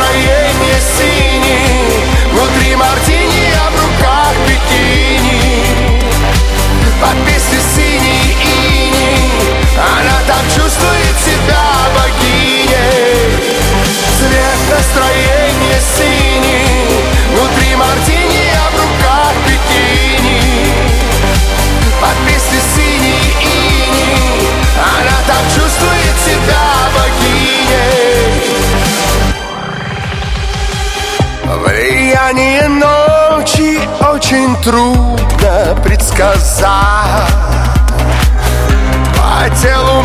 [0.00, 1.90] настроение синий
[2.32, 5.64] Внутри мартини, а в руках бикини.
[7.00, 9.30] Под песню синий ини.
[9.76, 11.62] Она так чувствует себя
[11.94, 13.36] богиней.
[14.18, 15.39] Цвет настроения
[36.10, 36.66] предсказать
[39.16, 39.99] По телу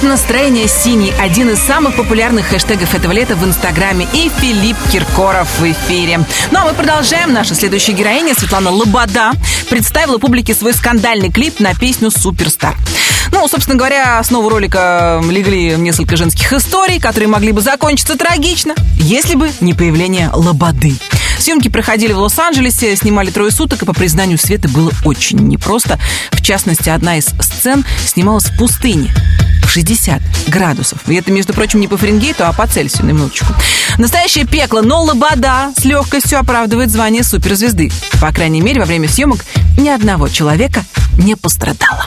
[0.00, 4.08] Цвет настроения синий– один из самых популярных хэштегов этого лета в Инстаграме.
[4.14, 6.20] И Филипп Киркоров в эфире.
[6.50, 7.34] Ну а мы продолжаем.
[7.34, 9.32] Наша следующая героиня Светлана Лобода
[9.68, 12.76] представила публике свой скандальный клип на песню «Суперстар».
[13.30, 19.34] Ну, собственно говоря, основу ролика легли несколько женских историй, которые могли бы закончиться трагично, если
[19.34, 20.94] бы не появление Лободы.
[21.38, 25.98] Съемки проходили в Лос-Анджелесе, снимали трое суток, и по признанию Светы было очень непросто.
[26.32, 29.14] В частности, одна из сцен снималась в пустыне
[29.70, 30.98] 60 градусов.
[31.06, 33.46] И это, между прочим, не по Фаренгейту, а по Цельсию, на минуточку.
[33.98, 37.90] Настоящее пекло, но Лобода с легкостью оправдывает звание суперзвезды.
[38.20, 39.44] По крайней мере, во время съемок
[39.78, 40.84] ни одного человека
[41.16, 42.06] не пострадало.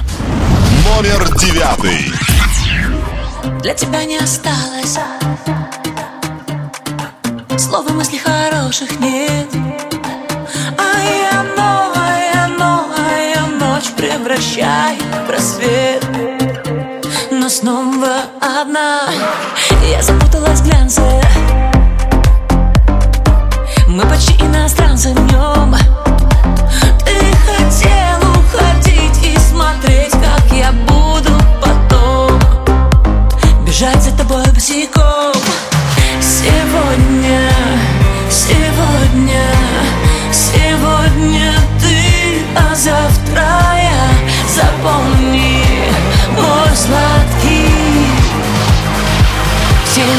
[0.86, 2.12] Номер девятый.
[3.62, 4.98] Для тебя не осталось
[7.58, 9.48] Слова мыслей хороших нет
[10.78, 14.98] А я новая, новая ночь Превращай
[15.28, 16.03] в рассвет
[17.54, 19.10] снова одна.
[19.88, 21.02] Я запуталась в глянце.
[23.88, 25.76] Мы почти иностранцы в нем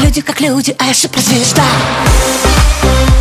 [0.03, 3.14] Люди как люди, а я суперзвезда Звезда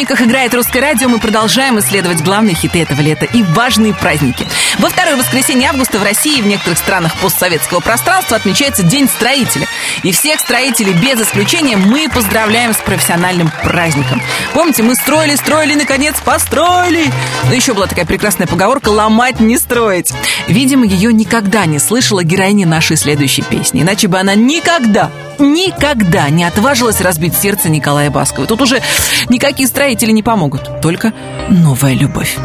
[0.07, 4.47] приемниках играет русское радио, мы продолжаем исследовать главные хиты этого лета и важные праздники.
[4.79, 9.67] Во второе воскресенье августа в России и в некоторых странах постсоветского пространства отмечается День строителя.
[10.05, 14.23] И всех строителей без исключения мы поздравляем с профессиональным праздником.
[14.55, 17.11] Помните, мы строили, строили, наконец построили.
[17.45, 20.13] Но еще была такая прекрасная поговорка «ломать, не строить».
[20.47, 23.83] Видимо, ее никогда не слышала героиня нашей следующей песни.
[23.83, 28.47] Иначе бы она никогда никогда не отважилась разбить сердце Николая Баскова.
[28.47, 28.83] Тут уже
[29.29, 31.13] никакие строители не помогут, только
[31.49, 32.37] новая любовь.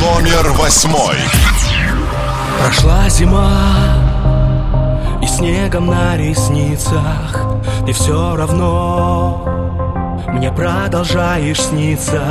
[0.00, 1.16] Номер восьмой.
[2.62, 3.50] Прошла зима
[5.20, 7.44] И снегом на ресницах
[7.86, 12.22] Ты все равно Мне продолжаешь сниться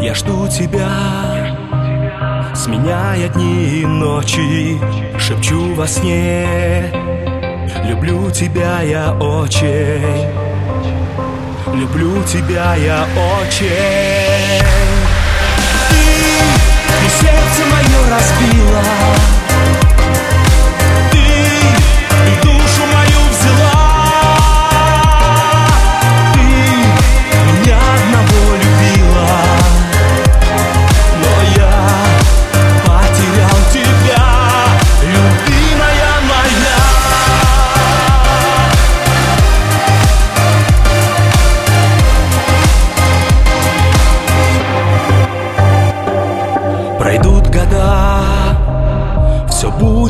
[0.00, 0.88] Я жду тебя
[2.54, 4.78] Сменяя дни и ночи
[5.18, 6.92] Шепчу во сне
[7.86, 10.26] Люблю тебя я очень.
[11.72, 13.06] Люблю тебя я
[13.40, 14.60] очень.
[15.88, 15.96] Ты,
[16.88, 19.35] ты сердце мое разбила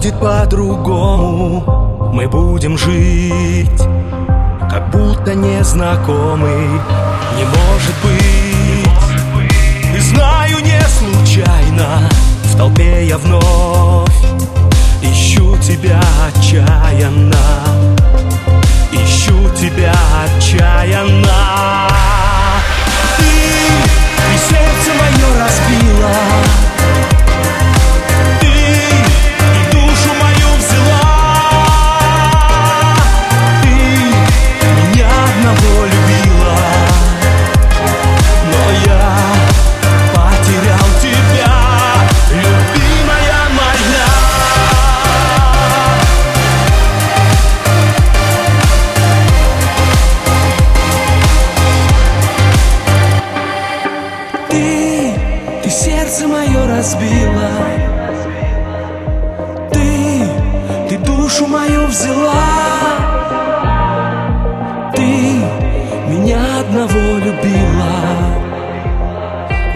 [0.07, 2.11] будет по-другому.
[2.13, 3.83] Мы будем жить,
[4.71, 6.69] как будто незнакомый.
[7.37, 9.47] Не может быть,
[9.95, 12.09] и знаю не случайно.
[12.45, 14.09] В толпе я вновь
[15.03, 17.37] ищу тебя отчаянно,
[18.93, 19.95] ищу тебя
[20.25, 21.89] отчаянно.
[23.19, 23.25] Ты,
[24.17, 26.46] ты сердце мое разбила.
[56.87, 57.51] Разбила.
[59.73, 60.23] Ты,
[60.89, 62.33] ты душу мою взяла.
[64.95, 65.03] Ты
[66.09, 67.97] меня одного любила.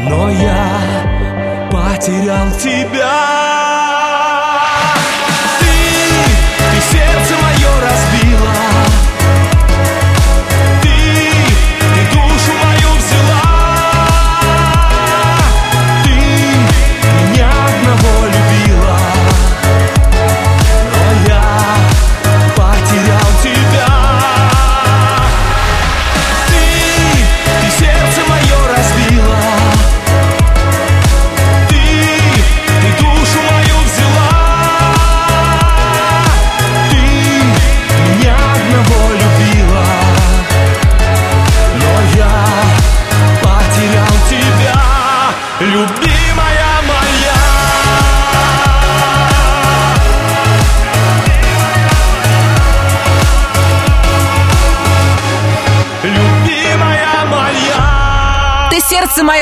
[0.08, 3.39] Но я потерял тебя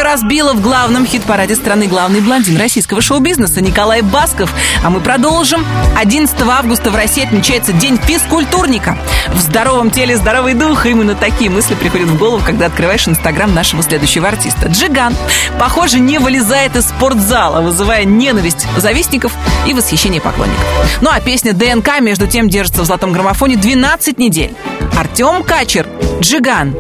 [0.09, 4.51] разбила в главном хит-параде страны главный блондин российского шоу-бизнеса Николай Басков.
[4.83, 5.67] А мы продолжим.
[5.99, 8.97] 11 августа в России отмечается День физкультурника.
[9.35, 10.87] В здоровом теле здоровый дух.
[10.87, 14.69] Именно такие мысли приходят в голову, когда открываешь инстаграм нашего следующего артиста.
[14.69, 15.15] Джиган,
[15.59, 19.35] похоже, не вылезает из спортзала, вызывая ненависть завистников
[19.67, 20.65] и восхищение поклонников.
[21.03, 24.57] Ну а песня ДНК, между тем, держится в золотом граммофоне 12 недель.
[24.97, 25.87] Артем Качер,
[26.23, 26.75] Джиган,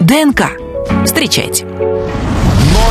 [0.00, 0.50] ДНК.
[1.04, 2.23] Встречайте.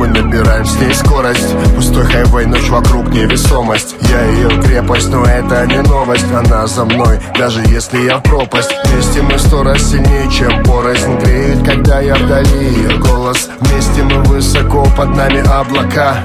[0.00, 1.54] Мы набираем с ней скорость.
[1.74, 3.96] Пустой хайвей, ночь вокруг невесомость.
[4.08, 6.24] Я ее крепость, но это не новость.
[6.32, 8.70] Она за мной, даже если я в пропасть.
[8.86, 11.18] Вместе мы сто раз сильнее, чем порознь.
[11.18, 13.50] Греет, когда я вдали ее голос.
[13.60, 16.16] Вместе мы высоко, под нами облака.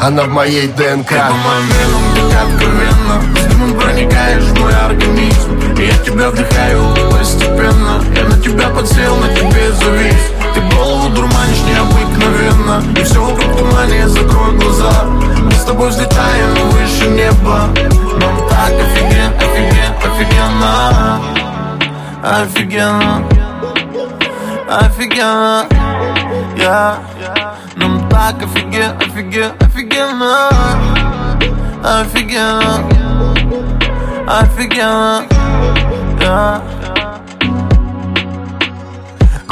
[0.00, 1.10] Она в моей ДНК.
[2.30, 5.58] Откровенно С проникаешь в мой организм.
[5.76, 7.05] И я тебя вдыхаю
[8.46, 10.32] тебя подсел, на тебе завис.
[10.54, 12.82] Ты голову дурманишь необыкновенно.
[12.98, 15.04] И все вокруг тумане, закрой глаза.
[15.42, 17.68] Мы с тобой взлетаем выше неба
[18.20, 21.20] Нам так офиген, офиген, офигенно.
[22.22, 23.24] Офигенно
[24.68, 25.66] Офигенно
[26.56, 26.98] Я.
[27.76, 30.50] Нам так офиген, офиген, офигенно.
[31.82, 32.84] Офигенно
[34.26, 35.24] Офигенно
[36.20, 36.62] Я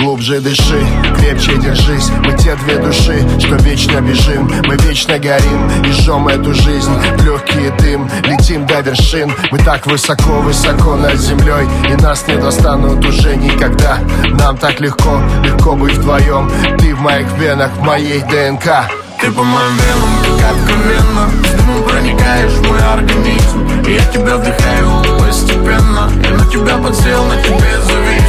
[0.05, 0.87] Глубже дыши,
[1.17, 2.11] крепче держись.
[2.23, 4.53] Мы те две души, что вечно бежим.
[4.67, 6.93] Мы вечно горим и жжем эту жизнь.
[7.17, 9.33] В легкий дым, летим до вершин.
[9.51, 13.99] Мы так высоко-высоко над землей И нас не достанут уже никогда.
[14.25, 18.91] Нам так легко, легко быть вдвоем Ты в моих венах, в моей ДНК.
[19.23, 21.31] Ты по моим венам, как откровенно.
[21.49, 23.67] С дымом проникаешь в мой организм.
[23.89, 26.11] И я тебя вдыхаю постепенно.
[26.23, 28.24] Я на тебя подсел, на тебе завис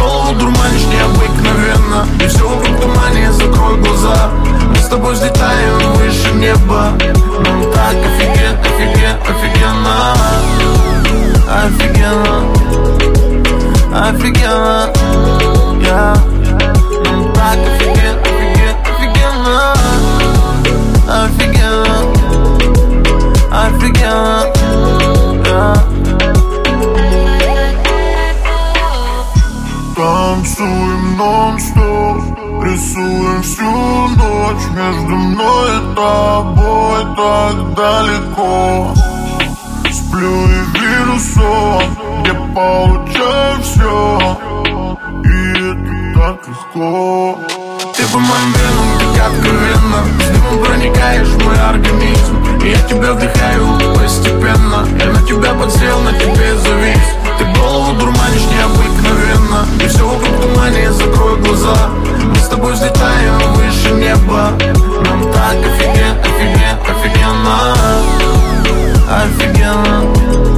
[0.00, 2.06] голову дурманишь необыкновенно.
[2.24, 4.30] И все вокруг тумане, закрой глаза.
[4.68, 6.92] Мы с тобой взлетаем выше неба.
[7.44, 10.14] Нам так офиген, офиген, офигенно.
[11.64, 12.36] Офигенно.
[13.92, 14.92] Офигенно.
[15.82, 16.14] Я.
[17.04, 17.89] Нам так офиген,
[34.50, 38.94] ночь Между мной и тобой так далеко.
[39.90, 41.82] Сплю и вижу сон
[42.22, 44.38] Где получаю все
[45.24, 47.38] И это так легко.
[47.96, 52.36] Ты по моим венам, как откровенно С дымом проникаешь в мой организм.
[52.62, 54.86] И я тебя вдыхаю постепенно.
[54.98, 56.98] Я на тебя подсел, на тебе завис.
[57.38, 59.66] Ты голову дурманишь необыкновенно.
[59.84, 61.90] И все вокруг тумане, закрой глаза.
[62.28, 64.52] Мы с тобой взлетаем выше неба.
[65.04, 67.74] Нам так офиген, офиген, офигенно
[69.08, 70.10] Офигенно.
[70.12, 70.49] Офигенно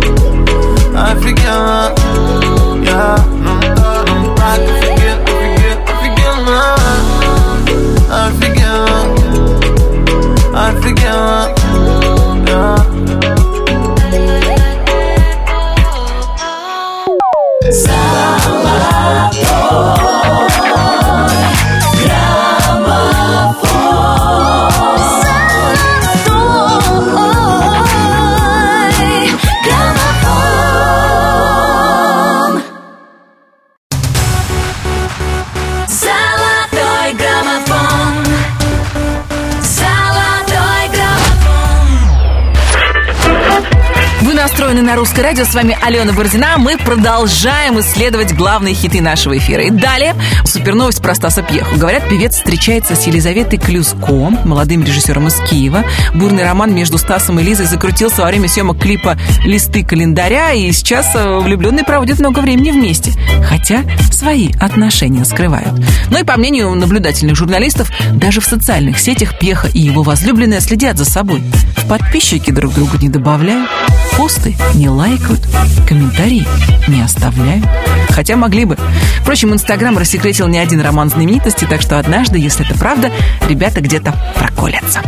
[45.32, 45.44] радио.
[45.46, 46.58] С вами Алена Бородина.
[46.58, 49.62] Мы продолжаем исследовать главные хиты нашего эфира.
[49.62, 50.14] И далее
[50.44, 51.78] супер новость про Стаса Пьеху.
[51.78, 54.12] Говорят, певец встречается с Елизаветой Клюско,
[54.44, 55.84] молодым режиссером из Киева.
[56.12, 59.16] Бурный роман между Стасом и Лизой закрутился во время съемок клипа
[59.46, 63.12] «Листы календаря», и сейчас э, влюбленные проводят много времени вместе.
[63.48, 65.72] Хотя свои отношения скрывают.
[66.10, 70.98] Но и по мнению наблюдательных журналистов, даже в социальных сетях Пьеха и его возлюбленная следят
[70.98, 71.42] за собой.
[71.88, 73.70] Подписчики друг друга не добавляют,
[74.16, 75.40] посты не лайкают,
[75.88, 76.46] комментарии
[76.88, 77.64] не оставляют.
[78.10, 78.76] Хотя могли бы.
[79.20, 83.10] Впрочем, Инстаграм рассекретил не один роман знаменитости, так что однажды, если это правда,
[83.48, 85.00] ребята где-то проколятся.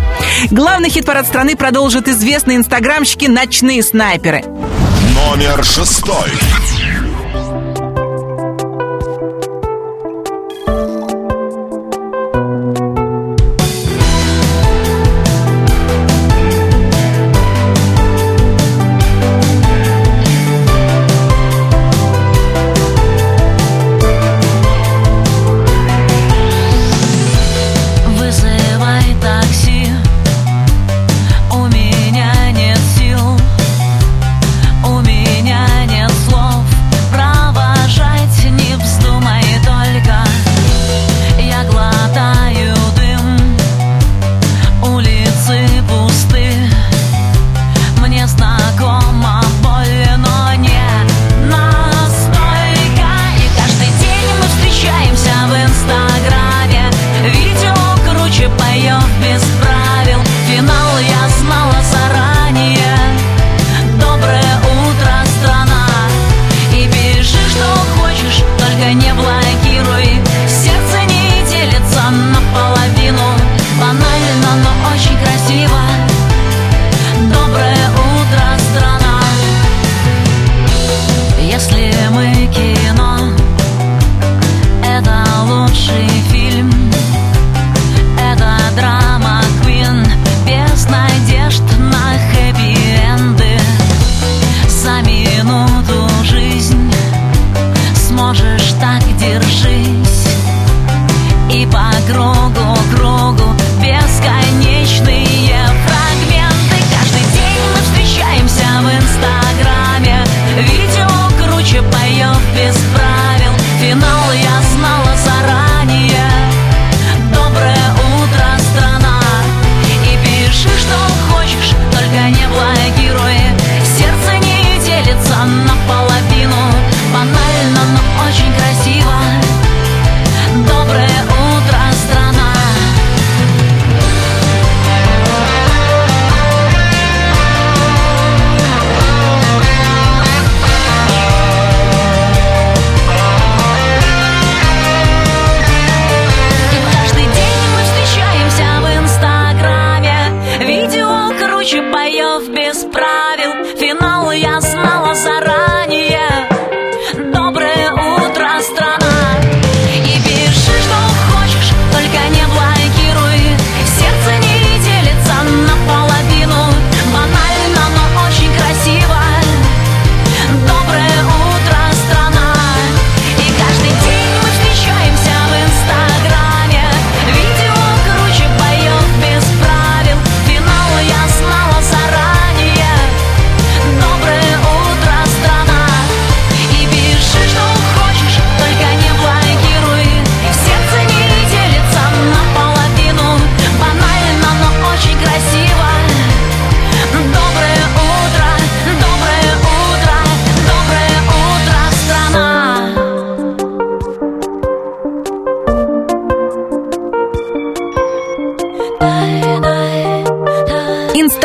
[0.51, 4.43] Главный хит-парад страны продолжат известные инстаграмщики «Ночные снайперы».
[5.15, 6.31] Номер шестой.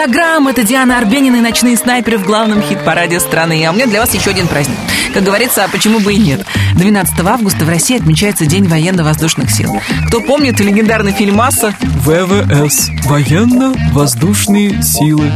[0.09, 3.63] Инстаграм— это Диана Арбенина и ночные снайперы в главном хит-параде страны.
[3.63, 4.75] А у меня для вас еще один праздник.
[5.13, 6.47] Как говорится, а почему бы и нет?
[6.73, 9.79] 12 августа в России отмечается День военно-воздушных сил.
[10.07, 11.75] Кто помнит легендарный фильм «Масса»?
[11.81, 12.89] ВВС.
[13.05, 15.31] Военно-воздушные силы.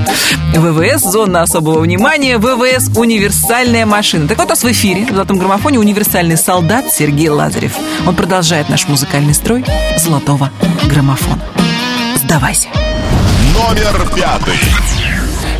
[0.56, 4.28] ВВС– зона особого внимания, ВВС– универсальная машина.
[4.28, 7.74] Так вот, у нас в эфире, в «Золотом граммофоне» универсальный солдат Сергей Лазарев.
[8.08, 9.64] Он продолжает наш музыкальный строй
[9.98, 10.50] золотого
[10.90, 11.44] граммофона.
[12.16, 12.70] Сдавайся.
[13.64, 14.60] Номер пятый.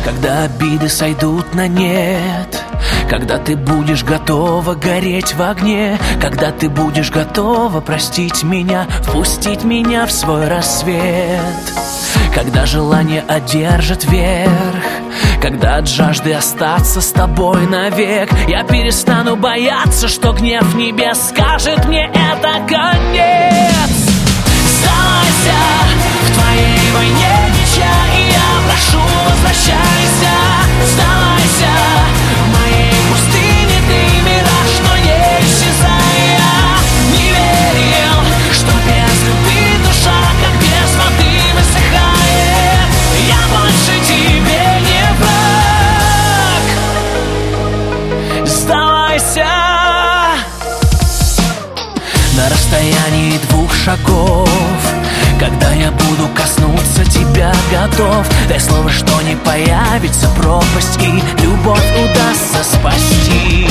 [0.04, 2.62] Когда обиды сойдут на нет
[3.08, 10.04] Когда ты будешь готова гореть в огне Когда ты будешь готова простить меня Впустить меня
[10.04, 11.40] в свой рассвет
[12.34, 14.84] Когда желание одержит верх
[15.40, 22.10] Когда от жажды остаться с тобой навек Я перестану бояться, что гнев небес Скажет мне
[22.12, 23.94] это конец
[24.68, 25.58] Сдавайся
[26.20, 27.33] в твоей войне
[28.74, 30.34] прошу, возвращайся
[30.86, 31.72] Сдавайся
[32.42, 36.18] в моей пустыне Ты мираж, но не исчезай.
[36.38, 36.54] Я
[37.12, 38.18] не верил,
[38.52, 42.88] что без любви душа Как без воды высыхает.
[43.28, 46.64] Я больше тебе не враг.
[48.46, 49.50] Сдавайся
[52.36, 54.50] на расстоянии двух шагов
[55.38, 62.62] Когда я буду коснуться тебя готов Дай слово, что не появится пропасть И любовь удастся
[62.62, 63.68] спасти.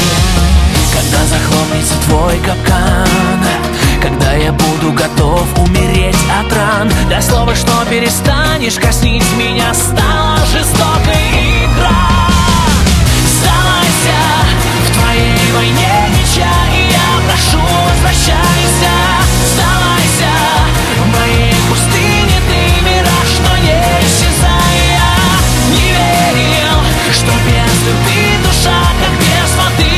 [0.93, 3.39] Когда захлопнется твой капкан
[4.01, 11.64] Когда я буду готов умереть от ран Дай слово, что перестанешь коснить меня Стала жестокой
[11.64, 12.28] игра.
[13.39, 14.20] Сдавайся
[14.86, 18.62] в твоей войне меча И я прошу, возвращайся
[27.24, 29.93] что без любви душа Как без воды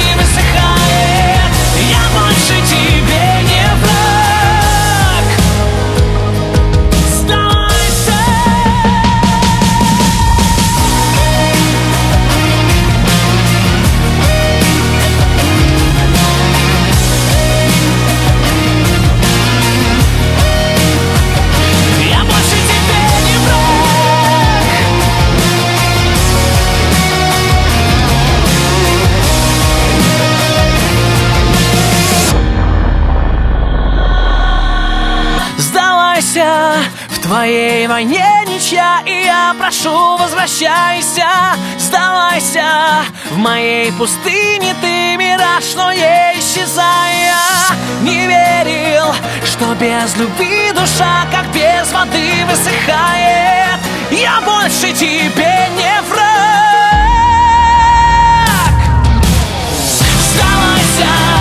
[37.35, 41.27] Твоей войне ничья И я прошу, возвращайся
[41.77, 42.63] Сдавайся.
[43.29, 49.13] В моей пустыне Ты мираж, но не исчезай Я не верил,
[49.43, 53.81] что без любви душа Как без воды высыхает.
[54.11, 56.21] Я больше тебе не враг.
[60.31, 61.34] Сдавайся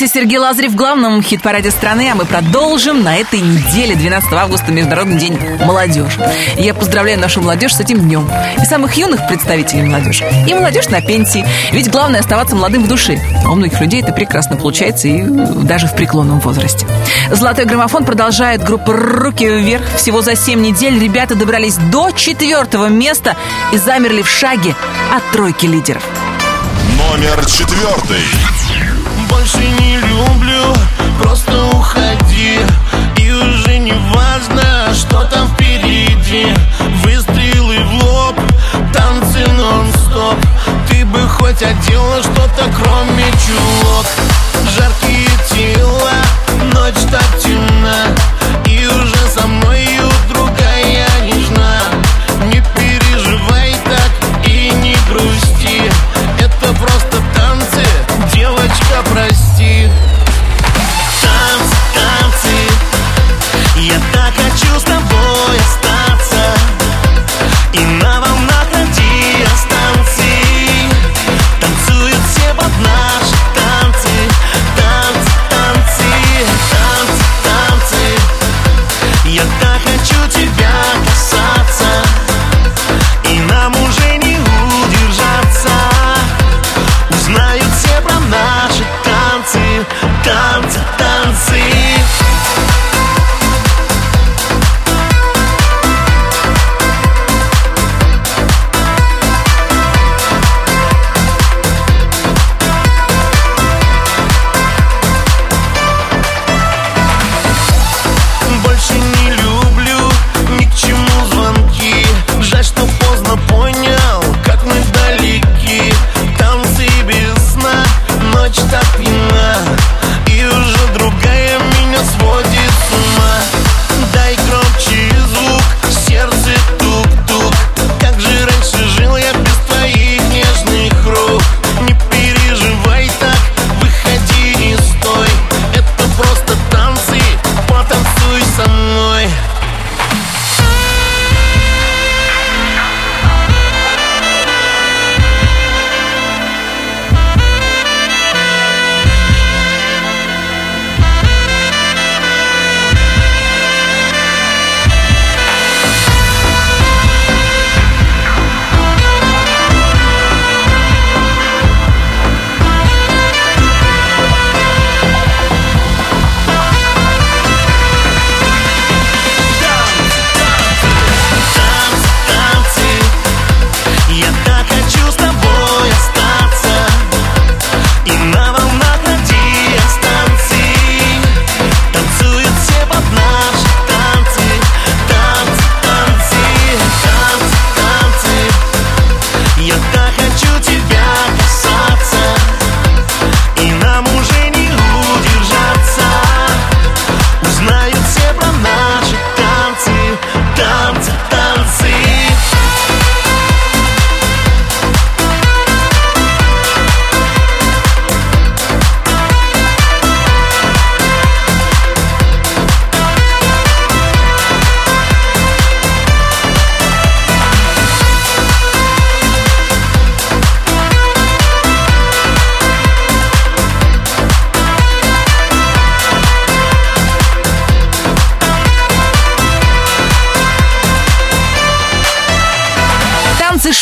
[0.00, 4.72] И Сергей Лазарев в главном хит-параде страны, а мы продолжим на этой неделе, 12 августа,
[4.72, 6.18] Международный день молодежи.
[6.56, 8.28] Я поздравляю нашу молодежь с этим днем.
[8.60, 11.46] И самых юных представителей молодежи, и молодежь на пенсии.
[11.72, 13.20] Ведь главное оставаться молодым в душе.
[13.44, 16.86] А у многих людей это прекрасно получается и даже в преклонном возрасте.
[17.30, 19.84] Золотой граммофон продолжает группа «Руки вверх».
[19.96, 23.36] Всего за 7 недель ребята добрались до четвертого места
[23.72, 24.74] и замерли в шаге
[25.14, 26.02] от тройки лидеров.
[26.98, 28.22] Номер четвертый.
[29.42, 30.72] Больше не люблю,
[31.20, 32.60] просто уходи
[33.16, 36.46] И уже не важно, что там впереди.
[37.02, 38.36] Выстрелы в лоб,
[38.92, 40.36] танцы нон-стоп.
[40.88, 44.06] Ты бы хоть одела что-то кроме чулок.
[44.76, 46.12] Жаркие тела,
[46.72, 48.31] ночь так темна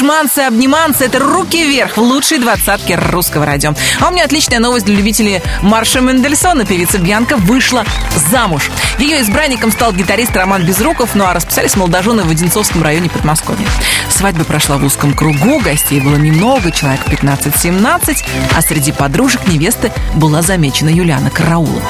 [0.01, 3.75] шманцы, обниманцы– это руки вверх в лучшей двадцатке русского радио.
[4.01, 6.65] А у меня отличная новость для любителей Марша Мендельсона.
[6.65, 7.85] Певица Бьянка вышла
[8.31, 8.71] замуж.
[8.99, 13.67] Ее избранником стал гитарист Роман Безруков, ну а расписались молодожены в Одинцовском районе Подмосковья.
[14.09, 18.25] Свадьба прошла в узком кругу, гостей было немного, человек 15-17,
[18.57, 21.83] а среди подружек невесты была замечена Юлиана Караулова.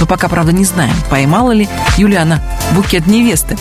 [0.00, 2.42] Мы пока, правда, не знаем, поймала ли Юлиана
[2.72, 3.56] букет невесты.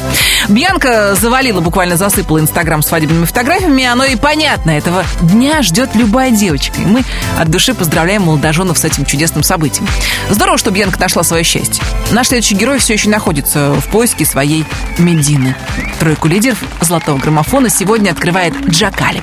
[0.49, 6.31] Бьянка завалила, буквально засыпала Инстаграм свадебными фотографиями, и оно и понятно, этого дня ждет любая
[6.31, 6.81] девочка.
[6.81, 7.03] И мы
[7.37, 9.87] от души поздравляем молодоженов с этим чудесным событием.
[10.31, 11.83] Здорово, что Бьянка нашла свое счастье.
[12.11, 14.65] Наш следующий герой все еще находится в поиске своей
[14.97, 15.55] Медины.
[15.99, 19.21] Тройку лидеров золотого граммофона сегодня открывает Джакали.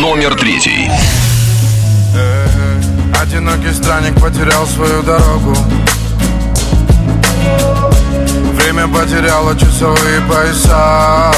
[0.00, 0.90] Номер третий.
[3.18, 5.56] Одинокий странник потерял свою дорогу
[8.54, 11.32] Время потеряло часовые пояса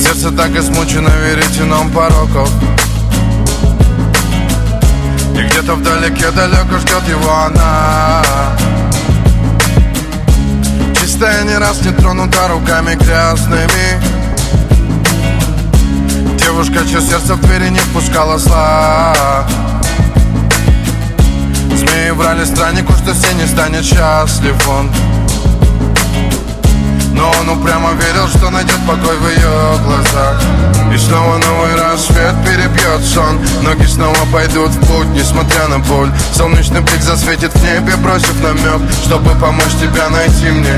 [0.00, 2.50] Сердце так измучено веретеном пороков.
[5.34, 8.22] И где Где-то вдалеке далеко ждет его она.
[10.94, 14.00] Чистая не раз не тронута руками грязными.
[16.38, 19.46] Девушка, чье сердце в двери не впускала зла.
[21.74, 24.90] Змеи врали страннику, что все не станет счастлив он
[27.20, 30.40] но он упрямо верил, что найдет покой в ее глазах.
[30.92, 33.38] И снова новый рассвет перебьет сон.
[33.62, 36.10] Ноги снова пойдут в путь, несмотря на боль.
[36.34, 40.74] Солнечный блик засветит в небе, бросив намек Чтобы помочь тебя найти мне.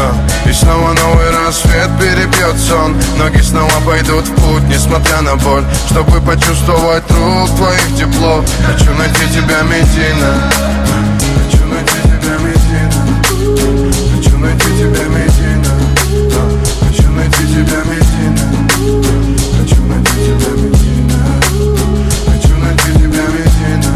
[0.00, 0.48] А.
[0.48, 2.96] И снова новый рассвет перебьет сон.
[3.18, 5.64] Ноги снова пойдут в путь, несмотря на боль.
[5.90, 10.50] Чтобы почувствовать рук твоих тепло Хочу найти тебя, Медина
[17.34, 18.46] Хочу найти тебя, Медина
[19.56, 21.18] Хочу найти тебя, Медина
[22.26, 23.92] Хочу найти тебя, Медина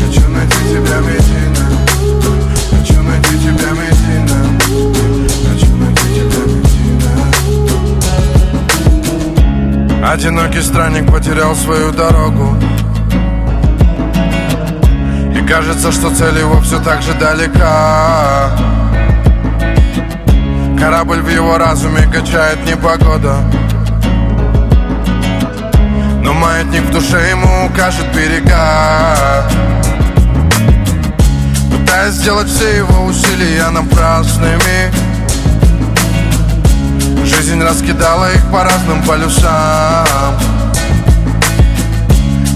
[0.00, 1.64] Хочу найти тебя, Медина
[2.78, 3.70] Хочу найти тебя,
[6.50, 7.12] Медина
[10.10, 12.56] Одинокий странник потерял свою дорогу.
[15.34, 18.73] И кажется, что цель его все так же далека
[20.84, 23.36] Корабль в его разуме качает непогода.
[26.22, 29.48] Но маятник в душе ему укажет берега.
[31.72, 34.92] Пытаясь сделать все его усилия напрасными.
[37.24, 40.38] Жизнь раскидала их по разным полюсам.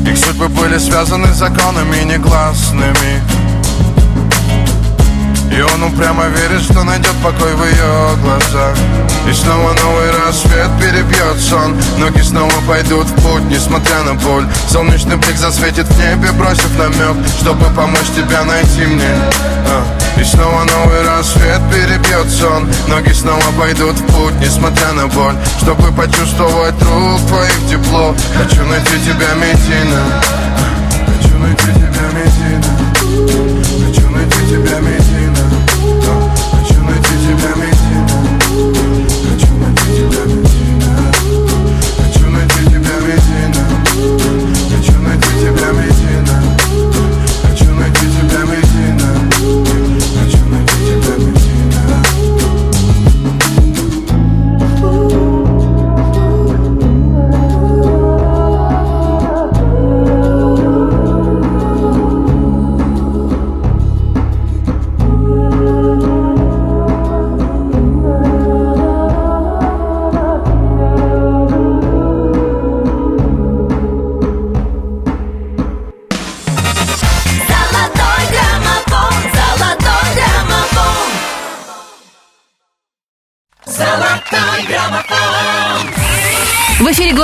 [0.06, 3.22] Их судьбы были связаны законами негласными
[5.58, 8.76] и он упрямо верит, что найдет покой в ее глазах.
[9.28, 11.76] И снова новый рассвет перебьет сон.
[11.98, 14.46] Ноги снова пойдут в путь, несмотря на боль.
[14.70, 19.10] Солнечный блик засветит в небе, бросив намек Чтобы помочь тебя найти мне.
[19.66, 20.20] А.
[20.20, 22.68] И снова новый рассвет перебьет сон.
[22.86, 25.34] Ноги снова пойдут в путь, несмотря на боль.
[25.60, 28.14] Чтобы почувствовать рук твоих тепло.
[28.36, 30.22] Хочу найти тебя, Медина
[31.06, 32.78] Хочу найти тебя, Медина
[33.84, 35.27] Хочу найти тебя, Медина
[37.28, 37.77] you let me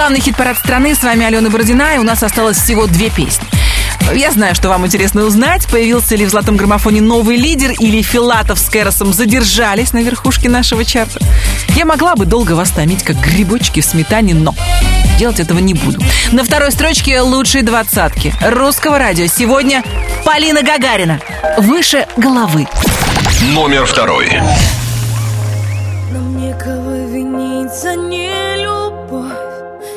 [0.05, 0.94] главный хит-парад страны.
[0.94, 3.47] С вами Алена Бородина, и у нас осталось всего две песни.
[4.12, 8.59] Я знаю, что вам интересно узнать, появился ли в золотом граммофоне новый лидер или Филатов
[8.59, 11.20] с Кэросом задержались на верхушке нашего чарта.
[11.68, 14.55] Я могла бы долго вас томить, как грибочки в сметане, но
[15.18, 15.98] делать этого не буду.
[16.32, 19.26] На второй строчке лучшие двадцатки русского радио.
[19.26, 19.82] Сегодня
[20.26, 21.18] Полина Гагарина.
[21.56, 22.68] Выше головы.
[23.55, 24.28] Номер второй.
[26.12, 28.53] Нам некого винить за нелюбовь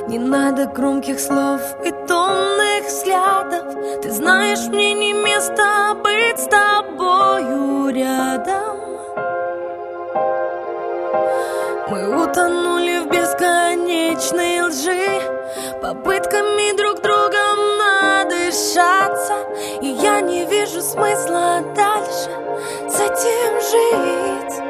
[0.07, 4.01] Не надо громких слов и томных взглядов.
[4.01, 8.77] Ты знаешь, мне не место быть с тобою рядом.
[11.89, 15.19] Мы утонули в бесконечной лжи.
[15.81, 19.33] Попытками друг другом надышаться.
[19.81, 22.31] И я не вижу смысла дальше
[22.87, 24.67] с этим жить.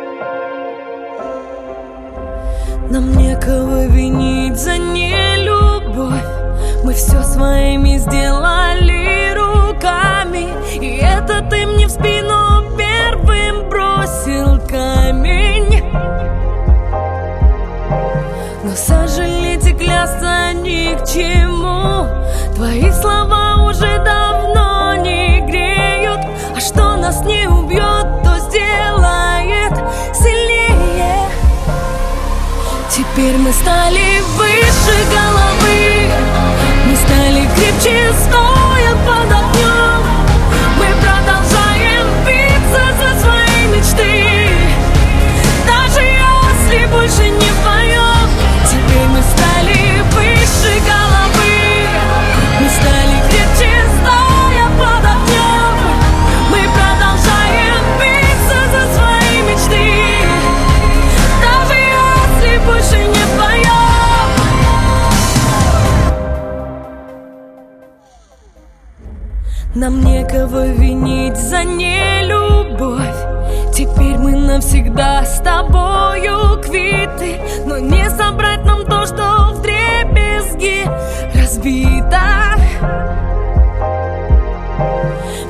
[2.90, 4.78] Нам некого винить за
[5.98, 10.48] нелюбовь Мы все своими сделали руками
[10.80, 15.84] И это ты мне в спину первым бросил камень.
[18.64, 22.06] Но сожалеть и клясться ни к чему.
[22.56, 26.20] Твои слова уже давно не греют.
[26.56, 29.74] А что нас не убьет, то сделает
[30.14, 31.30] сильнее.
[32.90, 35.67] Теперь мы стали выше головы
[37.56, 38.57] Egyptian snow
[70.38, 73.02] некого винить за нелюбовь.
[73.74, 77.40] Теперь мы навсегда с тобою квиты.
[77.66, 80.88] Но не собрать нам то, что в дребезги
[81.36, 82.22] разбито.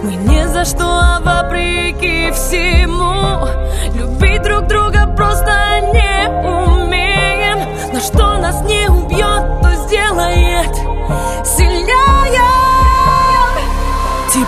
[0.04, 3.48] Мы ни за что, а вопреки всему
[3.94, 7.60] Любить друг друга просто не умеем.
[7.94, 10.57] Но что нас не убьет, то сделает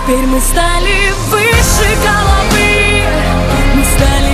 [0.03, 3.03] Теперь мы стали выше головы.
[3.75, 4.28] Мы стали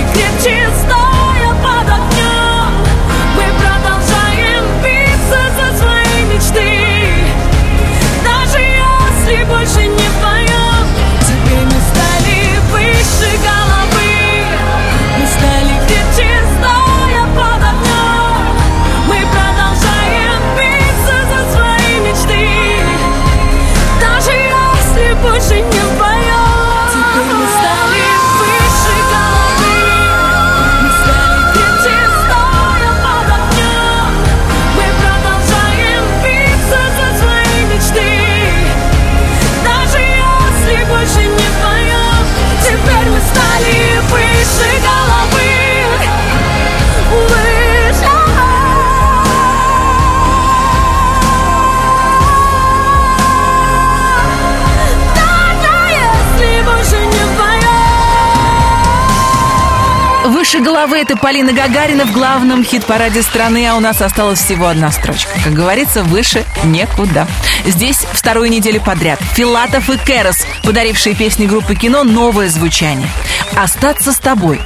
[60.86, 65.32] Головы это Полина Гагарина в главном хит-параде страны, а у нас осталась всего одна строчка.
[65.42, 67.26] Как говорится, выше некуда.
[67.64, 73.08] Здесь вторую неделю подряд Филатов и Керос, подарившие песни группы кино новое звучание.
[73.56, 74.60] «Остаться с тобой».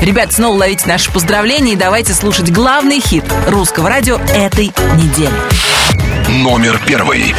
[0.00, 5.34] Ребят, снова ловите наши поздравления и давайте слушать главный хит русского радио этой недели.
[6.28, 7.34] Номер первый.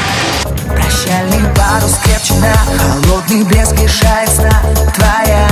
[0.68, 4.62] Прощальный парус крепче на холодный блеск лишает сна
[4.94, 5.48] Твоя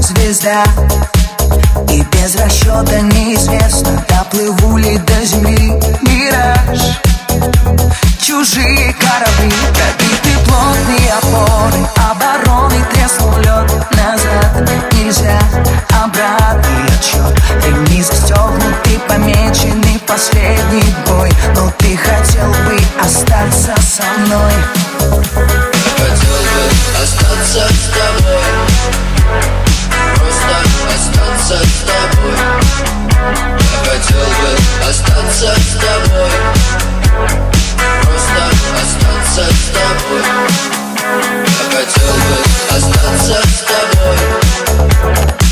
[0.00, 0.64] звезда
[1.90, 5.72] И без расчета неизвестно Доплыву ли до земли
[6.02, 6.98] мираж.
[8.20, 14.70] Чужие корабли, пробиты плотные опоры Обороны треснул лед назад.
[14.92, 15.38] Нельзя
[15.90, 21.30] обратный отчет Ремни застегнуты, помеченный последний бой.
[21.54, 24.52] Но ты хотел бы остаться со мной?
[25.98, 29.73] Хотел бы остаться с тобой
[30.16, 30.54] Просто
[30.94, 32.36] остаться с тобой.
[33.72, 34.50] Я хотел бы
[34.88, 36.30] остаться с тобой.
[38.02, 38.42] Просто
[38.82, 40.22] остаться с тобой
[41.14, 42.36] Я хотел бы
[42.76, 45.43] остаться с тобой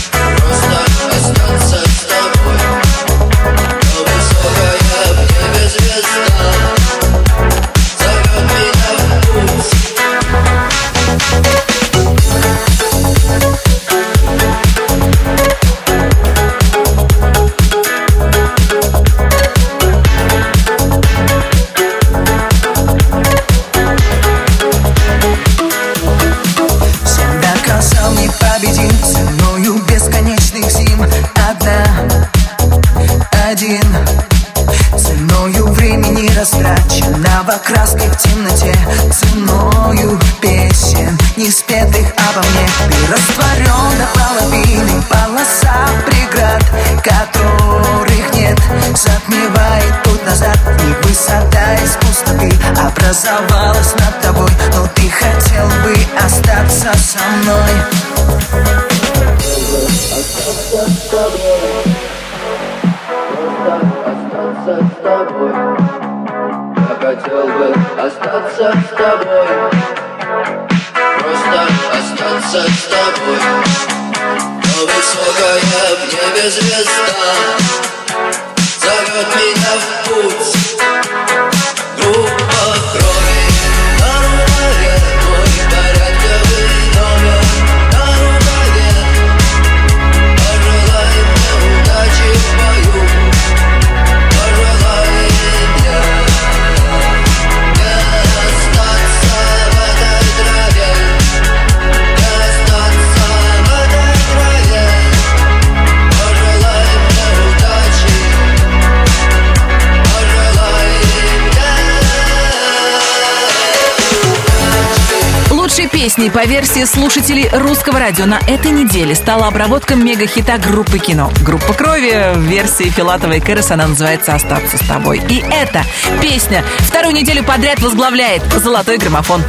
[116.23, 121.33] песней по версии слушателей русского радио на этой неделе стала обработка мегахита группы кино.
[121.45, 125.21] Группа крови в версии Филатова и она называется «Остаться с тобой».
[125.29, 125.83] И эта
[126.21, 129.43] песня вторую неделю подряд возглавляет «Золотой граммофон».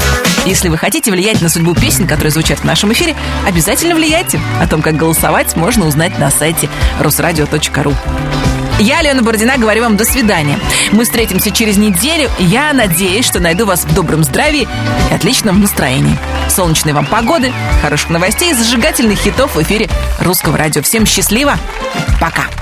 [0.46, 3.16] Если вы хотите влиять на судьбу песен, которые звучат в нашем эфире,
[3.48, 4.40] обязательно влияйте.
[4.60, 6.70] О том, как голосовать, можно узнать на сайте
[7.00, 7.94] русрадио.ру.
[8.80, 10.60] Я, Алена Бородина, говорю вам до свидания.
[10.92, 12.30] Мы встретимся через неделю.
[12.40, 14.68] Я надеюсь, что найду вас в добром здравии
[15.12, 16.18] и отличном настроении.
[16.54, 17.52] Солнечной вам погоды,
[17.82, 19.90] хороших новостей и зажигательных хитов в эфире
[20.20, 20.84] Русского радио.
[20.84, 21.58] Всем счастливо.
[22.22, 22.53] Пока.